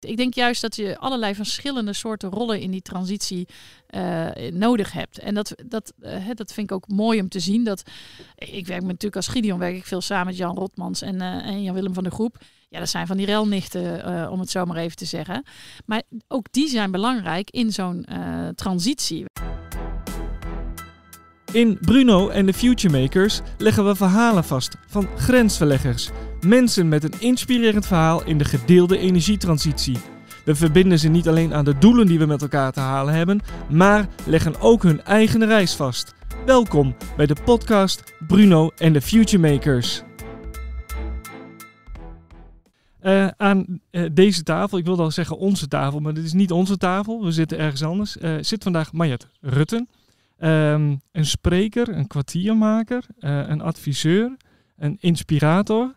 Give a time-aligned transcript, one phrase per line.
[0.00, 3.48] Ik denk juist dat je allerlei verschillende soorten rollen in die transitie
[3.90, 5.18] uh, nodig hebt.
[5.18, 7.64] En dat, dat, uh, dat vind ik ook mooi om te zien.
[7.64, 7.82] Dat,
[8.34, 11.94] ik werk natuurlijk als Gideon werk ik veel samen met Jan Rotmans en, en Jan-Willem
[11.94, 12.36] van de Groep.
[12.68, 15.44] Ja, dat zijn van die relnichten, om het zo maar even te zeggen.
[15.86, 18.06] Maar ook die zijn belangrijk in zo'n
[18.54, 19.24] transitie.
[21.52, 26.10] In Bruno en de Future Makers leggen we verhalen vast van grensverleggers.
[26.46, 29.98] Mensen met een inspirerend verhaal in de gedeelde energietransitie.
[30.44, 33.40] We verbinden ze niet alleen aan de doelen die we met elkaar te halen hebben,
[33.70, 36.14] maar leggen ook hun eigen reis vast.
[36.46, 40.02] Welkom bij de podcast Bruno en de Future Makers.
[43.02, 46.52] Uh, aan uh, deze tafel, ik wilde al zeggen onze tafel, maar dit is niet
[46.52, 47.24] onze tafel.
[47.24, 48.16] We zitten ergens anders.
[48.16, 49.88] Uh, zit vandaag Marjet Rutten.
[50.38, 54.36] Um, een spreker, een kwartiermaker, een adviseur,
[54.76, 55.94] een inspirator,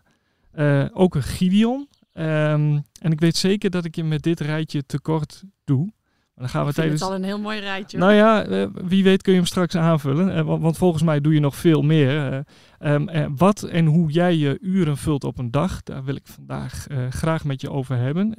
[0.56, 1.88] uh, ook een Gideon.
[2.12, 5.92] Um, en ik weet zeker dat ik je met dit rijtje tekort doe.
[6.34, 7.00] Dan gaan we ik tijdens...
[7.00, 7.98] het al een heel mooi rijtje.
[7.98, 10.44] Nou ja, uh, wie weet kun je hem straks aanvullen.
[10.46, 12.44] Want, want, volgens mij doe je nog veel meer.
[12.78, 16.86] Um, wat en hoe jij je uren vult op een dag, daar wil ik vandaag
[17.10, 18.34] graag met je over hebben.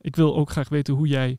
[0.00, 1.38] ik wil ook graag weten hoe jij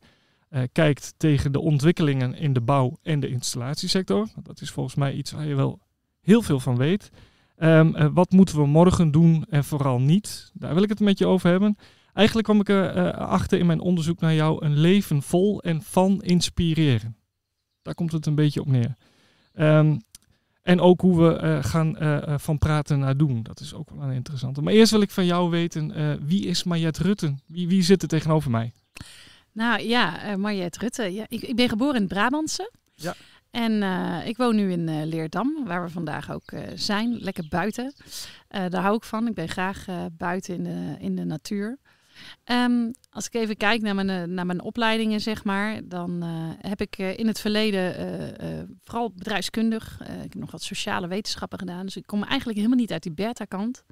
[0.71, 4.27] kijkt tegen de ontwikkelingen in de bouw- en de installatiesector.
[4.43, 5.79] Dat is volgens mij iets waar je wel
[6.21, 7.09] heel veel van weet.
[7.59, 10.51] Um, uh, wat moeten we morgen doen en vooral niet?
[10.53, 11.77] Daar wil ik het met je over hebben.
[12.13, 16.21] Eigenlijk kwam ik erachter uh, in mijn onderzoek naar jou een leven vol en van
[16.21, 17.15] inspireren.
[17.81, 18.95] Daar komt het een beetje op neer.
[19.53, 20.01] Um,
[20.61, 21.95] en ook hoe we gaan
[22.39, 23.43] van praten naar doen.
[23.43, 24.61] Dat is ook wel een interessante.
[24.61, 25.93] Maar eerst wil ik van jou weten,
[26.25, 27.39] wie is Mariet Rutten?
[27.45, 28.71] Wie, wie zit er tegenover mij?
[29.51, 31.03] Nou ja, uh, Mariette Rutte.
[31.03, 32.71] Ja, ik, ik, ben geboren in het Brabantse.
[32.95, 33.15] Ja.
[33.51, 37.19] En uh, ik woon nu in uh, Leerdam, waar we vandaag ook zijn.
[37.19, 37.93] Lekker buiten.
[38.47, 39.27] daar hou ik van.
[39.27, 41.77] Ik ben graag buiten in de, in de natuur.
[42.45, 46.23] Um, als ik even kijk naar mijn, naar mijn opleidingen, zeg maar, dan
[46.61, 47.95] heb ik in het verleden
[48.83, 49.99] vooral bedrijfskundig.
[50.01, 51.85] ik heb nog wat sociale wetenschappen gedaan.
[51.85, 53.83] Dus ik kom eigenlijk helemaal niet uit die beta-kant.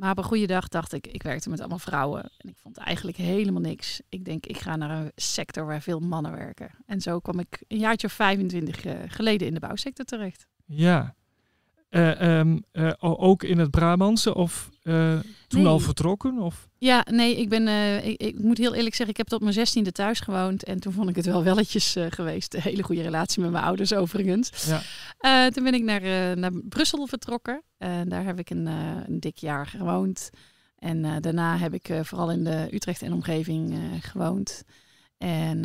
[0.00, 2.22] Maar op een goede dag dacht ik, ik werkte met allemaal vrouwen.
[2.22, 4.00] En ik vond eigenlijk helemaal niks.
[4.08, 6.70] Ik denk, ik ga naar een sector waar veel mannen werken.
[6.86, 10.46] En zo kwam ik een jaartje of 25 uh, geleden in de bouwsector terecht.
[10.64, 11.14] Ja,
[11.90, 15.18] uh, um, uh, ook in het Brabantse of uh,
[15.48, 15.70] toen nee.
[15.70, 16.38] al vertrokken?
[16.38, 16.68] Of?
[16.78, 17.68] Ja, nee, ik ben,
[18.04, 20.64] ik, ik, moet heel eerlijk zeggen, ik heb tot mijn zestiende thuis gewoond.
[20.64, 22.54] En toen vond ik het wel welletjes geweest.
[22.54, 24.66] Een hele goede relatie met mijn ouders overigens.
[25.20, 25.50] Ja.
[25.50, 27.62] toen ben ik naar, naar Brussel vertrokken.
[27.80, 30.30] En daar heb ik een, een dik jaar gewoond.
[30.78, 34.64] En daarna heb ik vooral in de Utrecht en omgeving gewoond.
[35.18, 35.64] En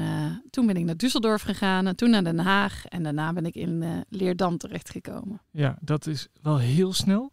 [0.49, 3.55] toen ben ik naar Düsseldorf gegaan, en toen naar Den Haag en daarna ben ik
[3.55, 5.41] in Leerdam terechtgekomen.
[5.51, 7.31] Ja, dat is wel heel snel.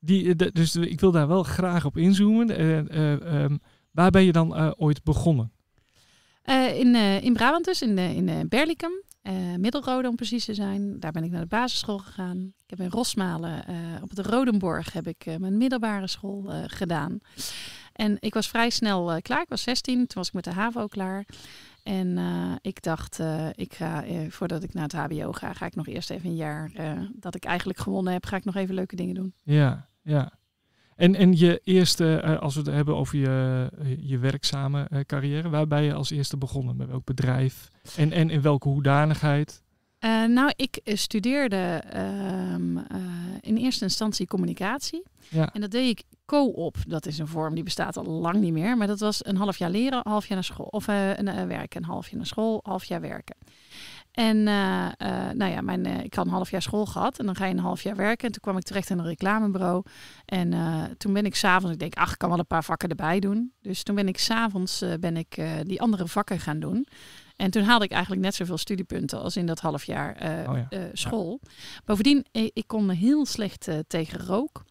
[0.00, 2.64] Die, de, dus ik wil daar wel graag op inzoomen.
[3.00, 5.52] Um, waar ben je dan ooit begonnen?
[6.74, 9.02] in, in Brabant dus, in, in Berlicum,
[9.56, 11.00] Middelrode om precies te zijn.
[11.00, 12.38] Daar ben ik naar de basisschool gegaan.
[12.38, 13.64] Ik heb in Rosmalen
[14.02, 17.20] op de Rodenborg heb ik mijn middelbare school gedaan.
[17.92, 19.42] En ik was vrij snel klaar.
[19.42, 21.26] Ik was 16, toen was ik met de HAVO klaar.
[21.82, 22.18] En
[22.60, 23.20] ik dacht,
[23.54, 26.70] ik ga, voordat ik naar het HBO ga, ga ik nog eerst even een jaar
[27.12, 29.34] dat ik eigenlijk gewonnen heb, ga ik nog even leuke dingen doen.
[29.42, 30.32] Ja, ja.
[31.00, 33.68] En, en je eerste, als we het hebben over je,
[34.00, 36.76] je werkzame carrière, waar ben je als eerste begonnen?
[36.76, 37.68] Met welk bedrijf?
[37.96, 39.62] En, en in welke hoedanigheid?
[40.04, 41.82] Uh, nou, ik studeerde
[42.54, 42.84] um, uh,
[43.40, 45.02] in eerste instantie communicatie.
[45.28, 45.52] Ja.
[45.52, 46.76] En dat deed ik co-op.
[46.86, 48.76] Dat is een vorm die bestaat al lang niet meer.
[48.76, 50.66] Maar dat was een half jaar leren, half jaar naar school.
[50.66, 53.36] Of uh, een, werken, een half jaar naar school, half jaar werken.
[54.12, 57.18] En nou ja, mijn, ik had een half jaar school gehad.
[57.18, 58.26] En dan ga je een half jaar werken.
[58.26, 59.84] En toen kwam ik terecht in een reclamebureau.
[60.24, 60.54] En
[60.98, 63.52] toen ben ik s'avonds, ik denk, ach, ik kan wel een paar vakken erbij doen.
[63.62, 66.86] Dus toen ben ik s'avonds ben ik die andere vakken gaan doen.
[67.36, 70.16] En toen haalde ik eigenlijk net zoveel studiepunten als in dat half jaar
[70.48, 70.88] oh ja.
[70.92, 71.38] school.
[71.42, 71.48] Ja.
[71.84, 74.64] Bovendien, ik, kon heel slecht tegen rook.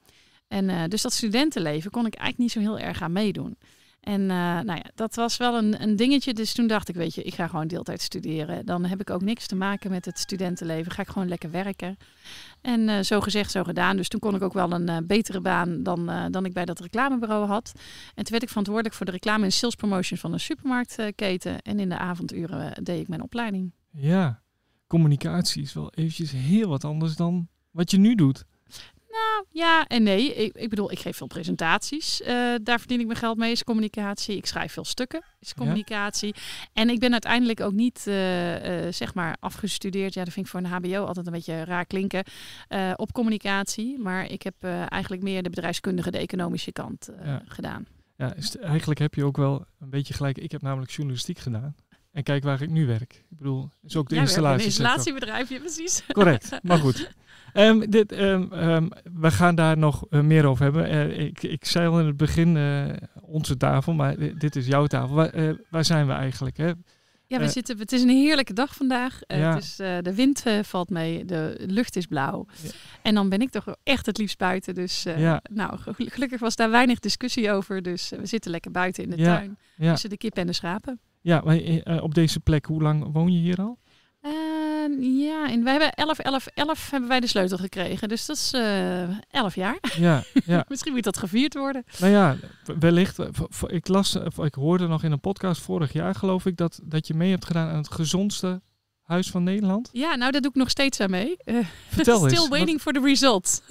[0.48, 3.58] En dus dat studentenleven kon ik eigenlijk niet zo heel erg aan meedoen.
[4.00, 6.34] En nou ja, dat was wel een, een dingetje.
[6.34, 8.66] Dus toen dacht ik, weet je, ik ga gewoon deeltijd studeren.
[8.66, 10.92] Dan heb ik ook niks te maken met het studentenleven.
[10.92, 11.98] Ga ik gewoon lekker werken.
[12.62, 13.98] En uh, zo gezegd, zo gedaan.
[13.98, 16.80] Dus toen kon ik ook wel een uh, betere baan dan, dan ik bij dat
[16.80, 17.72] reclamebureau had.
[18.08, 21.62] En toen werd ik verantwoordelijk voor de reclame en sales promotion van een supermarktketen.
[21.62, 23.72] En in de avonduren deed ik mijn opleiding.
[23.92, 24.42] Ja,
[24.88, 28.46] communicatie is wel eventjes heel wat anders dan wat je nu doet.
[29.20, 30.34] Nou ja en nee.
[30.34, 32.22] Ik, ik bedoel, ik geef veel presentaties.
[32.22, 32.28] Uh,
[32.62, 33.52] daar verdien ik mijn geld mee.
[33.52, 34.38] Is communicatie.
[34.38, 35.24] Ik schrijf veel stukken.
[35.40, 36.34] Is communicatie.
[36.36, 36.42] Ja.
[36.74, 40.14] En ik ben uiteindelijk ook niet, uh, uh, zeg maar, afgestudeerd.
[40.14, 42.24] Ja, dat vind ik voor een HBO altijd een beetje raar klinken.
[42.96, 44.00] op communicatie.
[44.00, 47.42] Maar ik heb eigenlijk meer de bedrijfskundige, de economische kant ja.
[47.46, 47.86] gedaan.
[48.16, 50.38] Ja, eigenlijk heb je ook wel een beetje gelijk.
[50.38, 51.76] Ik heb namelijk journalistiek gedaan.
[52.12, 53.14] En kijk waar ik nu werk.
[53.30, 54.60] Ik bedoel, is ook de installatie.
[54.60, 56.04] Een installatiebedrijfje, precies.
[56.08, 57.12] Correct, maar goed.
[57.54, 58.50] Um, dit, um,
[59.14, 60.94] we gaan daar nog uh, meer over hebben.
[60.94, 62.86] Uh, ik, ik zei al in het begin uh,
[63.22, 65.16] onze tafel, maar dit is jouw tafel.
[65.16, 66.58] Waar, waar zijn we eigenlijk?
[66.58, 66.72] Hè?
[67.28, 69.20] Ja, we zitten, het is een heerlijke dag vandaag.
[69.28, 69.54] Ja.
[69.54, 72.46] Het is, de wind valt mee, de lucht is blauw.
[72.64, 72.70] Ja.
[73.02, 74.76] En dan ben ik toch echt het liefst buiten.
[74.76, 75.42] Dus ja.
[75.52, 77.82] nou, gelukkig was daar weinig discussie over.
[77.82, 79.58] Dus we zitten lekker buiten in de tuin.
[79.78, 81.00] Tussen de kippen en de schapen.
[81.30, 83.78] Ja, maar op deze plek, hoe lang woon je hier al?
[84.22, 88.10] Ehm, ja, en wij hebben 11, 11, 11 hebben wij de sleutel gekregen.
[88.10, 89.78] Dus dat is uh, eh, 11 jaar.
[89.98, 90.66] Ja, ja.
[90.70, 91.84] Misschien moet dat gevierd worden.
[92.00, 92.36] Nou ja,
[92.80, 93.20] wellicht.
[93.68, 97.14] Ik las, ik hoorde nog in een podcast vorig jaar, geloof ik, dat, dat je
[97.14, 98.62] mee hebt gedaan aan het gezondste
[99.10, 99.90] Huis van Nederland?
[99.92, 101.38] Ja, nou daar doe ik nog steeds aan mee.
[101.46, 103.62] Uh, Vertel Still waiting for the results.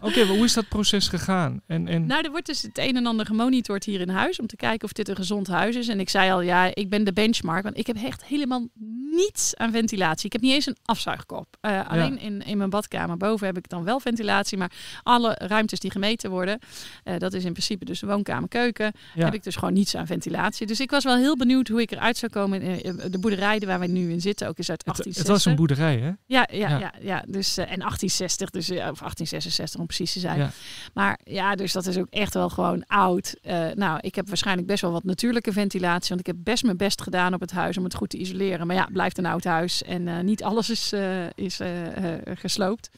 [0.00, 1.60] Oké, maar hoe is dat proces gegaan?
[1.66, 2.06] En, en...
[2.06, 4.84] Nou, er wordt dus het een en ander gemonitord hier in huis om te kijken
[4.84, 5.88] of dit een gezond huis is.
[5.88, 8.68] En ik zei al, ja, ik ben de benchmark, want ik heb echt helemaal
[9.10, 10.26] niets aan ventilatie.
[10.26, 11.56] Ik heb niet eens een afzuigkop.
[11.60, 15.80] Uh, alleen in, in mijn badkamer boven heb ik dan wel ventilatie, maar alle ruimtes
[15.80, 16.58] die gemeten worden,
[17.04, 20.06] uh, dat is in principe dus de woonkamer, keuken, heb ik dus gewoon niets aan
[20.06, 20.66] ventilatie.
[20.66, 22.62] Dus ik was wel heel benieuwd hoe ik eruit zou komen.
[22.62, 26.10] In de boerderij waar we nu in zitten, ook is het, was een boerderij, hè?
[26.26, 26.94] Ja, ja, ja.
[27.00, 30.50] ja, dus, uh, en 1860, dus, uh, of 1866 om precies te zijn.
[30.94, 33.36] Maar ja, dus dat is ook echt wel gewoon oud.
[33.42, 36.76] Uh, nou, ik heb waarschijnlijk best wel wat natuurlijke ventilatie, want ik heb best mijn
[36.76, 38.66] best gedaan op het huis om het goed te isoleren.
[38.66, 40.92] Maar ja, het blijft een oud huis en niet alles is,
[41.34, 41.60] is
[42.24, 42.90] gesloopt.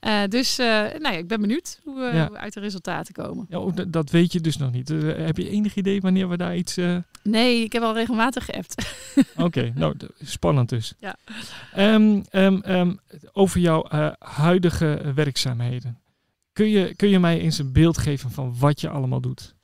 [0.00, 2.26] Uh, dus uh, nou ja, ik ben benieuwd hoe, uh, ja.
[2.28, 3.46] hoe uit de resultaten komen.
[3.48, 4.88] Ja, oh, dat weet je dus nog niet.
[4.88, 6.76] heb je enig idee wanneer we daar iets...
[7.22, 8.94] Nee, ik heb al regelmatig geappt.
[9.36, 10.94] Oké, nou spannend dus.
[10.98, 11.16] Ja.
[11.94, 13.00] Um, um, um,
[13.32, 13.86] over jouw
[14.18, 15.98] huidige werkzaamheden.
[16.52, 19.54] Kun je, kun je mij eens een beeld geven van wat je allemaal doet?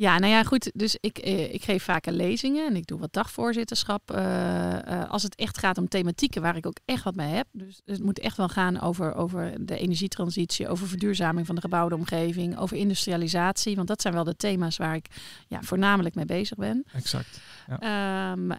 [0.00, 0.70] Ja, nou ja, goed.
[0.74, 4.12] Dus ik, eh, ik geef vaker lezingen en ik doe wat dagvoorzitterschap.
[4.14, 7.46] Uh, als het echt gaat om thematieken waar ik ook echt wat mee heb.
[7.52, 11.94] Dus het moet echt wel gaan over, over de energietransitie, over verduurzaming van de gebouwde
[11.94, 13.76] omgeving, over industrialisatie.
[13.76, 15.06] Want dat zijn wel de thema's waar ik
[15.48, 16.84] ja, voornamelijk mee bezig ben.
[16.92, 17.40] Exact.
[17.80, 18.32] Ja.
[18.32, 18.52] Um,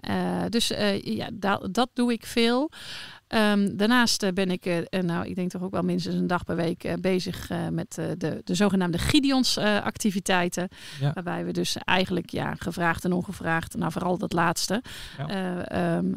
[0.49, 0.67] dus
[1.03, 2.69] ja, dat, dat doe ik veel.
[3.35, 6.43] Um, daarnaast uh, ben ik, uh, nou, ik denk toch ook wel minstens een dag
[6.43, 10.67] per week uh, bezig met de, de zogenaamde Gideons-activiteiten.
[10.99, 11.11] Ja.
[11.13, 14.83] Waarbij we dus eigenlijk ja, gevraagd en ongevraagd, nou vooral dat laatste,
[15.17, 15.97] ja.
[15.97, 16.15] um,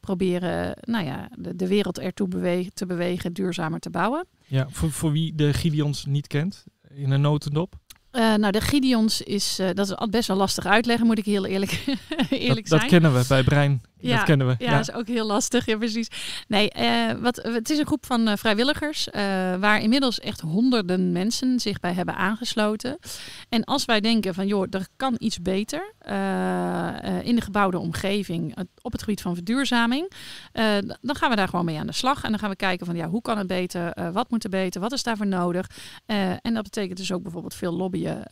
[0.00, 4.26] proberen nou ja, de, de wereld ertoe bewegen, te bewegen duurzamer te bouwen.
[4.46, 6.64] Ja, voor, voor wie de Gideons niet kent,
[6.94, 7.74] in een notendop?
[8.12, 11.46] Uh, nou, de Gideons is, uh, dat is best wel lastig uitleggen, moet ik heel
[11.46, 11.84] eerlijk,
[12.30, 12.80] eerlijk dat, zijn.
[12.80, 14.54] Dat kennen we bij Brein ja, dat kennen we.
[14.58, 15.66] Ja, is ook heel lastig.
[15.66, 16.08] Ja, precies.
[16.48, 19.12] Nee, uh, wat, het is een groep van uh, vrijwilligers uh,
[19.56, 22.98] waar inmiddels echt honderden mensen zich bij hebben aangesloten.
[23.48, 25.94] En als wij denken van, joh, er kan iets beter
[27.22, 30.12] in de gebouwde omgeving op het gebied van verduurzaming,
[31.00, 32.22] dan gaan we daar gewoon mee aan de slag.
[32.22, 34.10] En dan gaan we kijken van, ja, hoe kan het beter?
[34.12, 34.80] wat moet er beter?
[34.80, 35.70] Wat is daarvoor nodig?
[36.42, 38.22] en dat betekent dus ook bijvoorbeeld veel lobbyen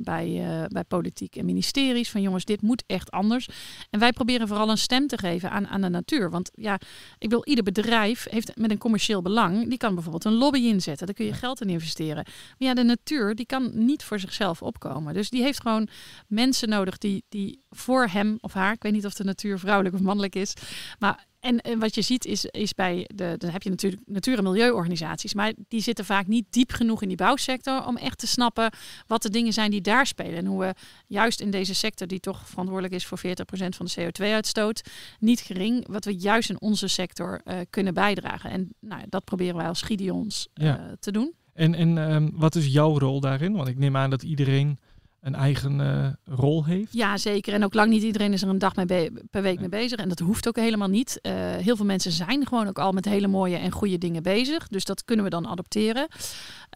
[0.00, 3.48] bij, bij politiek en ministeries van, jongens, dit moet echt anders.
[3.90, 6.30] En wij proberen vooral een stem te geven aan, aan de natuur.
[6.30, 6.80] Want ja,
[7.18, 11.06] ik wil ieder bedrijf heeft met een commercieel belang, die kan bijvoorbeeld een lobby inzetten.
[11.06, 12.24] Daar kun je geld in investeren.
[12.58, 15.14] Maar ja, de natuur die kan niet voor zichzelf opkomen.
[15.14, 15.88] Dus die heeft gewoon
[16.28, 19.94] mensen nodig die, die voor hem of haar, ik weet niet of de natuur vrouwelijk
[19.94, 20.54] of mannelijk is,
[20.98, 24.44] maar en, wat je ziet is, is bij de, dan heb je natuurlijk natuur- en
[24.44, 28.70] milieuorganisaties, maar die zitten vaak niet diep genoeg in die bouwsector om echt te snappen
[29.06, 30.36] wat de dingen zijn die daar spelen.
[30.36, 30.74] En hoe we
[31.06, 33.22] juist in deze sector, die toch verantwoordelijk is voor 40%
[33.68, 34.82] van de CO2-uitstoot,
[35.18, 38.50] niet gering, wat we juist in onze sector uh, kunnen bijdragen.
[38.50, 41.32] En nou, dat proberen wij als Gideons uh, te doen.
[41.52, 43.52] En, en um, wat is jouw rol daarin?
[43.52, 44.78] Want ik neem aan dat iedereen
[45.26, 46.92] een eigen uh, rol heeft.
[46.92, 47.52] Ja, zeker.
[47.52, 49.98] En ook lang niet iedereen is er een dag mee per week mee bezig.
[49.98, 51.18] En dat hoeft ook helemaal niet.
[51.22, 54.68] Uh, heel veel mensen zijn gewoon ook al met hele mooie en goede dingen bezig.
[54.68, 56.08] Dus dat kunnen we dan adopteren.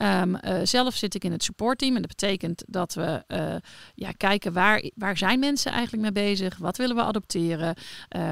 [0.03, 1.95] Um, uh, zelf zit ik in het supportteam.
[1.95, 3.23] En dat betekent dat we
[3.95, 6.57] ja, kijken waar, waar zijn mensen eigenlijk mee bezig?
[6.57, 7.75] Wat willen we adopteren?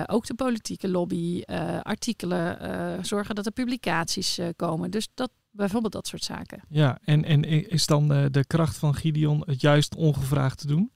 [0.06, 1.42] ook de politieke lobby,
[1.82, 2.58] artikelen,
[3.04, 4.90] zorgen dat er publicaties komen.
[4.90, 6.60] Dus dat, Bijvoorbeeld dat soort zaken.
[6.68, 10.90] Ja, en, en is dan de, de kracht van Gideon het juist ongevraagd te doen?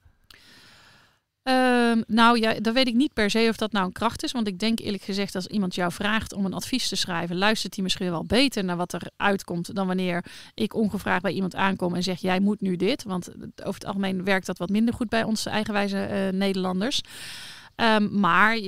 [1.43, 4.31] Um, nou ja, dan weet ik niet per se of dat nou een kracht is.
[4.31, 7.73] Want ik denk eerlijk gezegd, als iemand jou vraagt om een advies te schrijven, luistert
[7.73, 11.95] hij misschien wel beter naar wat er uitkomt dan wanneer ik ongevraagd bij iemand aankom
[11.95, 13.03] en zeg: Jij moet nu dit.
[13.03, 13.29] Want
[13.59, 17.01] over het algemeen werkt dat wat minder goed bij onze eigenwijze uh, Nederlanders.
[17.75, 18.59] Ehm, maar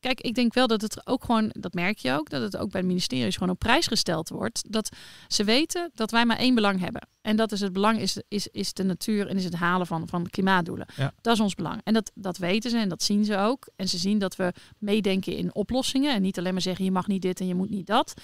[0.00, 2.70] kijk, ik denk wel dat het ook gewoon, dat merk je ook, dat het ook
[2.70, 4.72] bij het ministerie gewoon op prijs gesteld wordt.
[4.72, 4.96] Dat
[5.28, 7.08] ze weten dat wij maar één belang hebben.
[7.20, 10.08] En dat is het belang is, is, is de natuur en is het halen van,
[10.08, 10.86] van klimaatdoelen.
[10.96, 11.12] Ja.
[11.20, 11.80] Dat is ons belang.
[11.84, 13.68] En dat, dat weten ze en dat zien ze ook.
[13.76, 16.14] En ze zien dat we meedenken in oplossingen.
[16.14, 18.14] En niet alleen maar zeggen je mag niet dit en je moet niet dat.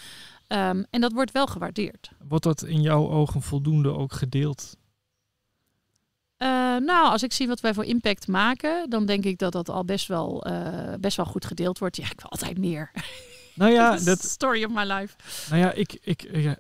[0.47, 2.11] Ehm, en dat wordt wel gewaardeerd.
[2.29, 4.77] Wordt dat in jouw ogen voldoende ook gedeeld?
[6.39, 9.69] Uh, nou, als ik zie wat wij voor impact maken, dan denk ik dat dat
[9.69, 11.97] al best wel, uh, best wel goed gedeeld wordt.
[11.97, 12.91] Ja, ik wil altijd meer.
[13.55, 15.17] Nou ja, dat story of my life.
[15.51, 16.59] Nou ja, ik, ik ja,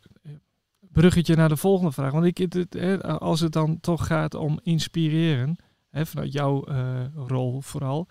[0.80, 2.12] bruggetje naar de volgende vraag.
[2.12, 5.56] Want ik, het, als het dan toch gaat om inspireren,
[5.90, 8.08] hè, vanuit jouw uh, rol vooral,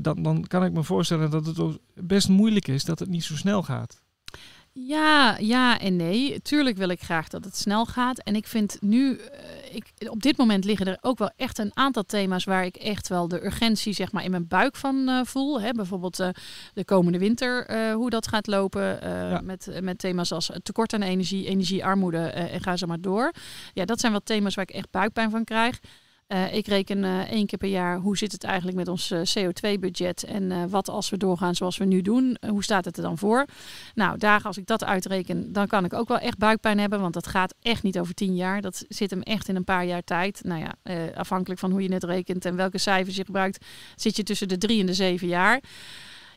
[0.00, 3.36] dan, dan kan ik me voorstellen dat het best moeilijk is dat het niet zo
[3.36, 4.02] snel gaat.
[4.86, 6.42] Ja, ja en nee.
[6.42, 8.18] Tuurlijk wil ik graag dat het snel gaat.
[8.18, 9.20] En ik vind nu, uh,
[9.72, 13.08] ik, op dit moment liggen er ook wel echt een aantal thema's waar ik echt
[13.08, 15.60] wel de urgentie zeg maar, in mijn buik van uh, voel.
[15.60, 15.72] Hè?
[15.72, 16.28] Bijvoorbeeld uh,
[16.74, 18.98] de komende winter, hoe dat gaat lopen.
[19.44, 23.32] met, met thema's als tekort aan energie, energiearmoede en ga zo maar door.
[23.72, 25.80] Ja, dat zijn wel thema's waar ik echt buikpijn van krijg.
[26.28, 29.20] Uh, ik reken uh, één keer per jaar hoe zit het eigenlijk met ons uh,
[29.20, 33.18] CO2-budget en wat als we doorgaan zoals we nu doen, hoe staat het er dan
[33.18, 33.46] voor?
[33.94, 37.14] Nou, daar als ik dat uitreken, dan kan ik ook wel echt buikpijn hebben, want
[37.14, 38.60] dat gaat echt niet over tien jaar.
[38.60, 40.40] Dat zit hem echt in een paar jaar tijd.
[40.44, 40.74] Nou ja,
[41.14, 43.64] afhankelijk van hoe je het rekent en welke cijfers je gebruikt,
[43.96, 45.62] zit je tussen de drie en de zeven jaar.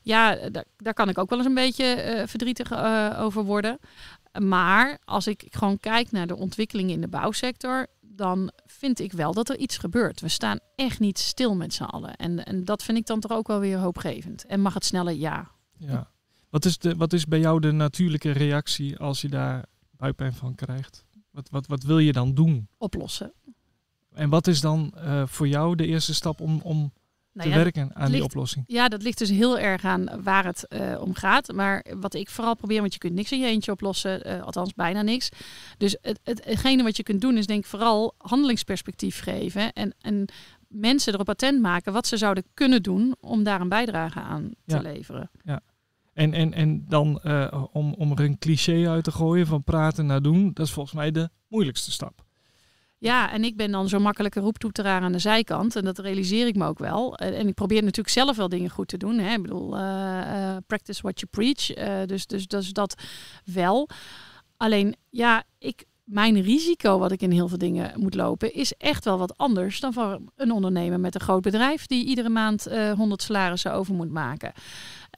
[0.01, 2.73] Ja, daar, daar kan ik ook wel eens een beetje verdrietig
[3.17, 3.79] over worden.
[4.39, 7.87] Maar als ik gewoon kijk naar de ontwikkelingen in de bouwsector,
[8.21, 10.21] dan vind ik wel dat er iets gebeurt.
[10.21, 12.15] We staan echt niet stil met z'n allen.
[12.15, 14.45] En, en dat vind ik dan toch ook wel weer hoopgevend.
[14.45, 15.13] En mag het sneller?
[15.13, 15.51] Ja.
[15.77, 16.11] ja.
[16.49, 19.65] Wat, is de, wat is bij jou de natuurlijke reactie als je daar
[19.97, 21.05] buikpijn van krijgt?
[21.31, 22.67] Wat, wat, wat wil je dan doen?
[22.77, 23.33] Oplossen.
[24.13, 26.93] En wat is dan uh, voor jou de eerste stap om, om
[27.33, 28.63] nou te werken aan die oplossing?
[28.67, 31.53] Ja, dat ligt dus heel erg aan waar het uh, om gaat.
[31.53, 34.73] Maar wat ik vooral probeer, want je kunt niks in je eentje oplossen, uh, althans
[34.73, 35.29] bijna niks.
[35.77, 39.93] Dus het, het, hetgene wat je kunt doen is denk ik vooral handelingsperspectief geven en,
[40.01, 40.25] en
[40.67, 44.81] mensen erop attent maken wat ze zouden kunnen doen om daar een bijdrage aan te
[44.81, 45.29] leveren.
[45.43, 45.61] Ja.
[46.13, 50.05] En, en, en dan uh, om, om er een cliché uit te gooien van praten
[50.05, 52.25] naar doen, dat is volgens mij de moeilijkste stap.
[53.03, 55.75] Ja, en ik ben dan zo'n makkelijke roeptoeteraar aan de zijkant.
[55.75, 57.15] En dat realiseer ik me ook wel.
[57.15, 59.17] En ik probeer natuurlijk zelf wel dingen goed te doen.
[59.17, 59.33] Hè.
[59.33, 61.77] Ik bedoel, uh, practice what you preach.
[61.77, 62.95] Uh, dus, dus, dat
[63.45, 63.89] wel.
[64.57, 68.53] Alleen, ja, ik, mijn risico wat ik in heel veel dingen moet lopen...
[68.53, 71.85] is echt wel wat anders dan voor een ondernemer met een groot bedrijf...
[71.85, 74.51] die iedere maand uh, 100 salarissen over moet maken.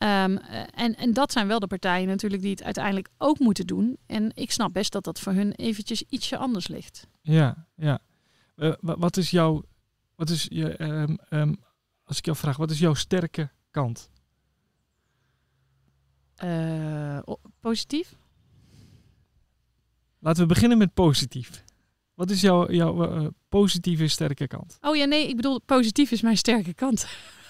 [0.04, 0.38] Um,
[0.74, 3.98] en, en dat zijn wel de partijen natuurlijk die het uiteindelijk ook moeten doen.
[4.06, 7.08] En ik snap best dat dat voor hun eventjes ietsje anders ligt.
[7.24, 8.00] Ja, ja.
[8.56, 9.63] Uh, wat is jouw,
[10.15, 11.56] wat is je, um, um,
[12.03, 14.10] als ik jou vraag, wat is jouw sterke kant?
[16.44, 17.20] Uh,
[17.60, 18.15] positief?
[20.20, 21.63] Laten we beginnen met positief.
[22.13, 24.77] Wat is jouw, jouw uh, positieve sterke kant?
[24.82, 27.08] Oh ja, nee, ik bedoel, positief is mijn sterke kant.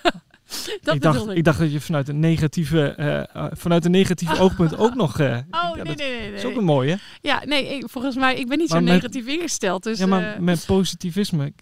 [0.94, 1.44] ik, dacht, ik.
[1.44, 2.96] dacht dat je vanuit een negatieve,
[3.36, 5.20] uh, vanuit een negatief oogpunt ook nog.
[5.20, 6.30] Uh, oh, nee, nee, nee, nee.
[6.30, 6.98] Dat is ook een mooie.
[7.22, 9.84] Ja, nee, ik, volgens mij, ik ben niet zo negatief ingesteld.
[9.84, 11.54] Dus, ja, maar met positivisme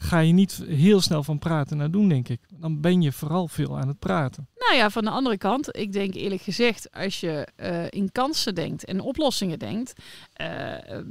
[0.00, 2.40] ga je niet heel snel van praten naar doen, denk ik.
[2.54, 4.48] Dan ben je vooral veel aan het praten.
[4.58, 8.54] Nou ja, van de andere kant, ik denk eerlijk gezegd, als je uh, in kansen
[8.54, 9.92] denkt en oplossingen denkt.
[10.40, 10.46] Uh,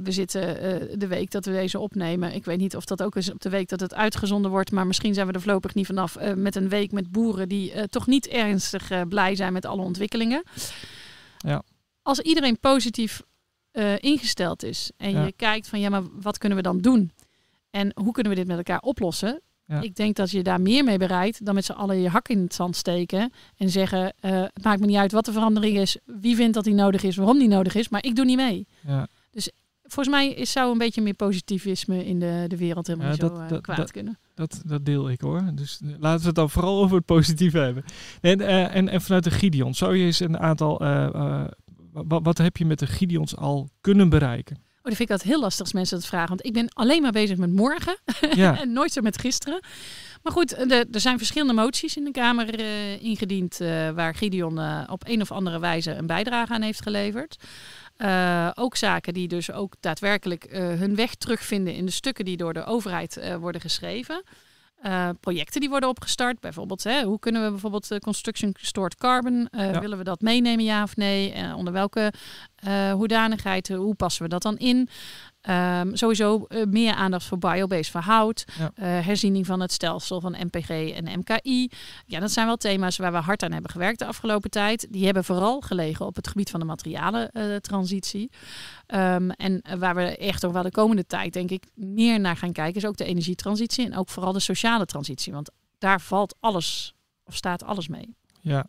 [0.02, 2.34] we zitten uh, de week dat we deze opnemen.
[2.34, 4.86] Ik weet niet of dat ook is op de week dat het uitgezonden wordt, maar
[4.86, 6.16] misschien zijn we er voorlopig niet vanaf.
[6.34, 10.42] met een week met boeren die toch niet ernstig blij zijn met alle ontwikkelingen.
[11.38, 11.62] Ja.
[12.02, 13.22] Als iedereen positief
[13.98, 15.24] ingesteld is en ja.
[15.24, 17.12] je kijkt van ja, maar wat kunnen we dan doen?
[17.78, 19.40] En hoe kunnen we dit met elkaar oplossen?
[19.80, 22.38] Ik denk dat je daar meer mee bereikt dan met z'n allen je hak in
[22.38, 25.98] het zand steken en zeggen: uh, het maakt me niet uit wat de verandering is,
[26.04, 28.66] wie vindt dat die nodig is, waarom die nodig is, maar ik doe niet mee.
[28.86, 29.06] Ja.
[29.30, 29.50] Dus
[29.82, 33.48] volgens mij is, zou een beetje meer positivisme in de, de wereld helemaal zo uh,
[33.48, 34.18] dat, kwaad dat, kunnen.
[34.34, 35.50] Dat, dat deel ik hoor.
[35.54, 37.84] Dus eh, laten we het dan vooral over het positieve hebben.
[38.20, 40.78] En, uh, en, en vanuit de Gideon, zou je eens een aantal.
[41.92, 44.66] wat, wat heb je met de Gideons al kunnen bereiken?
[44.88, 46.28] Oh, dat vind ik altijd heel lastig als mensen dat vragen.
[46.28, 47.96] Want ik ben alleen maar bezig met morgen.
[48.34, 48.58] Ja.
[48.60, 49.60] en nooit zo met gisteren.
[50.22, 53.60] Maar goed, er zijn verschillende moties in de Kamer uh, ingediend.
[53.60, 57.36] Uh, waar Gideon uh, op een of andere wijze een bijdrage aan heeft geleverd.
[58.54, 62.64] ook zaken die dus ook daadwerkelijk hun weg terugvinden in de stukken die door de
[62.64, 64.22] overheid worden geschreven.
[64.84, 66.40] Uh, projecten die worden opgestart.
[66.40, 69.80] Bijvoorbeeld, hè, hoe kunnen we bijvoorbeeld uh, construction stored carbon, uh, ja.
[69.80, 71.34] willen we dat meenemen, ja of nee?
[71.54, 72.12] onder welke
[72.92, 74.88] hoedanigheid, hoe passen we dat dan in?
[75.50, 78.44] Um, sowieso uh, meer aandacht voor biobased verhoud.
[78.58, 78.64] Ja.
[78.64, 81.70] Uh, herziening van het stelsel van MPG en MKI.
[82.06, 84.86] Ja, dat zijn wel thema's waar we hard aan hebben gewerkt de afgelopen tijd.
[84.90, 88.30] Die hebben vooral gelegen op het gebied van de materialentransitie.
[88.94, 92.36] Uh, um, en waar we echt ook wel de komende tijd, denk ik, meer naar
[92.36, 95.32] gaan kijken, is ook de energietransitie en ook vooral de sociale transitie.
[95.32, 98.14] Want daar valt alles, of staat alles mee.
[98.40, 98.66] Ja.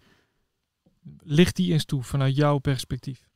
[1.20, 3.28] Ligt die eens toe vanuit jouw perspectief?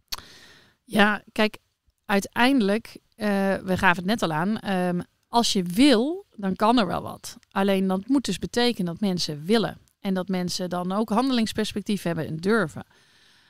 [0.84, 1.58] Ja, kijk,
[2.06, 7.02] uiteindelijk, we gaven het net al aan, um, als je wil, dan kan er wel
[7.02, 7.38] wat.
[7.52, 9.78] Alleen dat moet dus betekenen dat mensen willen.
[10.00, 12.86] En dat mensen dan ook handelingsperspectief hebben en durven.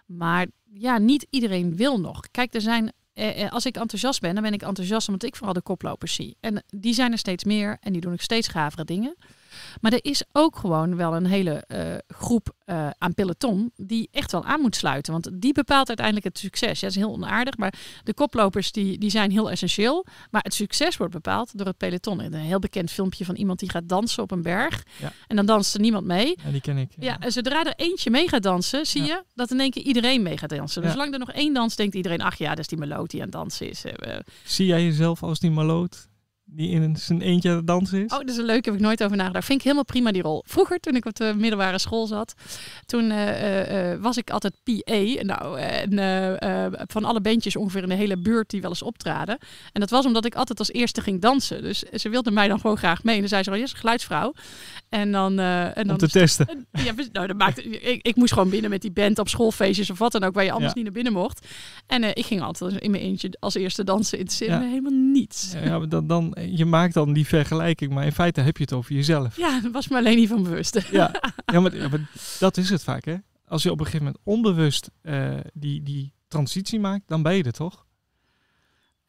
[0.06, 2.20] Maar ja, niet iedereen wil nog.
[2.32, 5.54] Kijk, er zijn eh, als ik enthousiast ben, dan ben ik enthousiast omdat ik vooral
[5.54, 6.38] de koplopers zie.
[6.40, 9.16] En die zijn er steeds meer en die doen ook steeds gavere dingen.
[9.82, 14.32] Maar er is ook gewoon wel een hele uh, groep uh, aan peloton die echt
[14.32, 15.12] wel aan moet sluiten.
[15.12, 16.80] Want die bepaalt uiteindelijk het succes.
[16.80, 20.06] Ja, dat is heel onaardig, maar de koplopers die, die zijn heel essentieel.
[20.32, 22.20] Maar het succes wordt bepaald door het peloton.
[22.20, 24.84] Een heel bekend filmpje van iemand die gaat dansen op een berg.
[25.00, 25.12] Ja.
[25.28, 26.38] En dan danst er niemand mee.
[26.44, 26.92] Ja, die ken ik.
[27.00, 27.06] Ja.
[27.06, 27.20] ja.
[27.20, 30.38] en zodra er eentje mee gaat dansen, zie je dat in één keer iedereen mee
[30.38, 30.82] gaat dansen.
[30.82, 33.20] Dus zolang er nog één dans, denkt iedereen, ach ja, dat is die meloot die
[33.20, 33.84] aan het dansen is.
[34.44, 36.08] Zie jij jezelf als die meloot?
[36.56, 38.12] Die in zijn eentje aan het dansen is?
[38.12, 39.46] Oh, dat is een leuk, heb ik nooit over nagedacht.
[39.46, 40.44] Vind ik helemaal prima die rol.
[40.46, 42.34] Vroeger, toen ik op de middelbare school zat,
[42.86, 45.24] toen uh, uh, was ik altijd PA.
[45.24, 49.38] Nou, en van alle bandjes ongeveer in de hele buurt die wel eens optraden.
[49.72, 51.62] En dat was omdat ik altijd als eerste ging dansen.
[51.62, 53.14] Dus ze wilde mij dan gewoon graag mee.
[53.14, 54.34] En dan zei ze van, yes, geluidsvrouw.
[54.90, 55.40] En dan...
[55.40, 56.68] en dan Om te testen.
[56.86, 59.98] ja, nou, dat maakte, ik, ik, moest gewoon binnen met die band op schoolfeestjes of
[59.98, 61.48] wat dan ook, waar je anders niet naar binnen mocht.
[61.88, 64.20] En ik ging altijd in mijn eentje als eerste dansen.
[64.20, 64.60] in ja.
[64.62, 65.54] helemaal niets.
[65.64, 68.94] Ja, dan, dan je maakt dan die vergelijking, maar in feite heb je het over
[68.94, 69.38] jezelf.
[69.38, 70.82] Ja, dat was me alleen niet van bewust.
[70.92, 71.12] Ja,
[71.46, 72.10] ja, maar, ja, maar
[72.40, 73.16] dat is het vaak, hè?
[73.48, 77.44] Als je op een gegeven moment onbewust uh, die, die transitie maakt, dan ben je
[77.44, 77.86] er toch?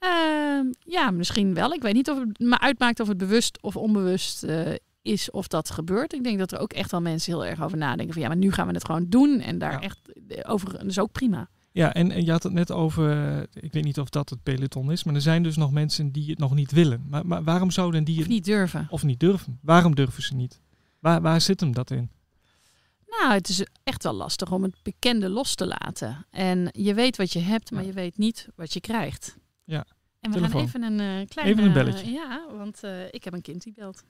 [0.00, 1.72] Uh, ja, misschien wel.
[1.72, 5.48] Ik weet niet of het me uitmaakt of het bewust of onbewust uh, is of
[5.48, 6.12] dat gebeurt.
[6.12, 8.36] Ik denk dat er ook echt wel mensen heel erg over nadenken van ja, maar
[8.36, 9.80] nu gaan we het gewoon doen en daar ja.
[9.80, 9.98] echt
[10.42, 10.72] over.
[10.72, 11.48] Dat is ook prima.
[11.74, 14.92] Ja, en, en, je had het net over, ik weet niet of dat het peloton
[14.92, 17.04] is, maar er zijn dus nog mensen die het nog niet willen.
[17.08, 18.86] Maar, maar waarom zouden die het niet durven?
[18.90, 19.58] Of niet durven?
[19.62, 20.60] Waarom durven ze niet?
[20.98, 22.10] Waar, waar zit hem dat in?
[23.06, 26.26] Nou, het is echt wel lastig om het bekende los te laten.
[26.30, 29.36] En je weet wat je hebt, maar je weet niet wat je krijgt.
[29.64, 29.86] Ja.
[30.20, 31.48] En we gaan even een uh, klein...
[31.48, 32.06] Even een belletje.
[32.06, 34.04] Uh, ja, want uh, ik heb een kind die belt.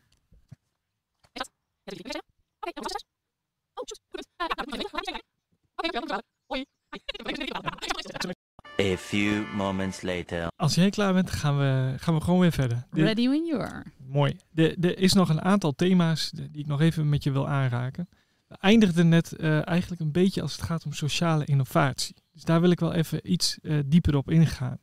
[8.81, 10.47] A few moments later.
[10.57, 12.87] Als jij klaar bent, gaan we, gaan we gewoon weer verder.
[12.91, 13.85] Ready when you are.
[14.07, 14.37] Mooi.
[14.55, 18.09] Er is nog een aantal thema's die ik nog even met je wil aanraken.
[18.47, 22.15] We eindigden net uh, eigenlijk een beetje als het gaat om sociale innovatie.
[22.33, 24.79] Dus daar wil ik wel even iets uh, dieper op ingaan.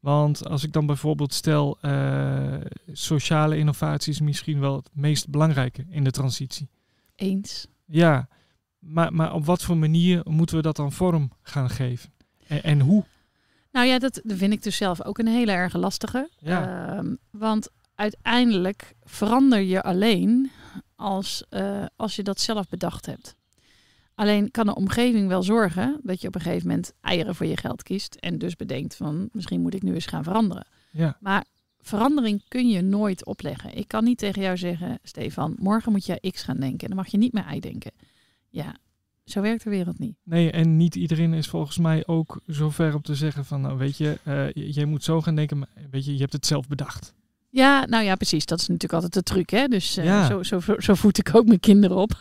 [0.00, 2.54] Want als ik dan bijvoorbeeld stel, uh,
[2.92, 6.68] sociale innovatie is misschien wel het meest belangrijke in de transitie.
[7.14, 7.66] Eens.
[7.84, 8.28] Ja,
[8.82, 12.12] maar, maar op wat voor manier moeten we dat dan vorm gaan geven?
[12.46, 13.04] En, en hoe?
[13.72, 16.28] Nou ja, dat vind ik dus zelf ook een hele erg lastige.
[16.38, 17.02] Ja.
[17.02, 20.50] Uh, want uiteindelijk verander je alleen
[20.96, 23.34] als, uh, als je dat zelf bedacht hebt.
[24.14, 27.56] Alleen kan de omgeving wel zorgen dat je op een gegeven moment eieren voor je
[27.56, 28.14] geld kiest.
[28.14, 30.66] En dus bedenkt van misschien moet ik nu eens gaan veranderen.
[30.90, 31.16] Ja.
[31.20, 31.44] Maar
[31.80, 33.76] verandering kun je nooit opleggen.
[33.76, 36.88] Ik kan niet tegen jou zeggen, Stefan, morgen moet je X gaan denken.
[36.88, 37.92] Dan mag je niet meer ei denken.
[38.52, 38.76] Ja,
[39.24, 40.16] zo werkt de wereld niet.
[40.22, 43.96] Nee, en niet iedereen is volgens mij ook zover om te zeggen van, nou weet
[43.96, 47.14] je, uh, jij moet zo gaan denken, maar weet je, je hebt het zelf bedacht.
[47.54, 48.46] Ja, nou ja, precies.
[48.46, 49.50] Dat is natuurlijk altijd de truc.
[49.50, 49.66] Hè?
[49.66, 50.26] Dus uh, ja.
[50.26, 52.12] zo, zo, zo voed ik ook mijn kinderen op.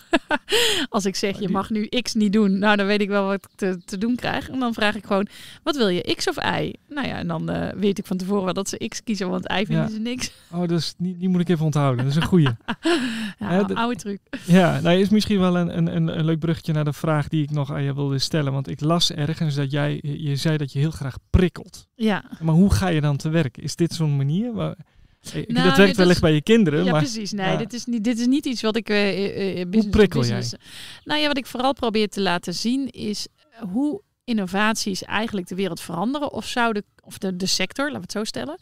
[0.90, 3.34] Als ik zeg, je mag nu X niet doen, nou dan weet ik wel wat
[3.34, 4.50] ik te, te doen krijg.
[4.50, 5.28] En dan vraag ik gewoon,
[5.64, 6.74] wat wil je, X of Y?
[6.90, 9.52] Nou ja, en dan uh, weet ik van tevoren wel dat ze X kiezen, want
[9.52, 9.90] Y vinden ja.
[9.90, 10.32] ze niks.
[10.54, 12.04] Oh, dus die, die moet ik even onthouden.
[12.04, 12.50] Dat is een goeie.
[13.40, 14.20] ja, uh, oude truc.
[14.46, 17.44] Ja, nou is misschien wel een, een, een, een leuk bruggetje naar de vraag die
[17.44, 18.54] ik nog aan je wilde stellen.
[18.54, 21.88] Want ik las ergens dat jij, je zei dat je heel graag prikkelt.
[21.96, 22.24] Ja.
[22.42, 23.58] Maar hoe ga je dan te werk?
[23.58, 24.76] Is dit zo'n manier waar...
[25.22, 26.84] Nou, dat werkt wellicht is, bij je kinderen.
[26.84, 27.32] Ja, maar, precies.
[27.32, 27.58] Nee, ja.
[27.58, 28.90] dit, is niet, dit is niet iets wat ik...
[28.90, 30.60] Uh, uh, hoe prikkel business, jij?
[31.04, 33.28] Nou ja, wat ik vooral probeer te laten zien is
[33.72, 36.32] hoe innovaties eigenlijk de wereld veranderen.
[36.32, 38.58] Of zouden, of de, de sector, laten we het zo stellen,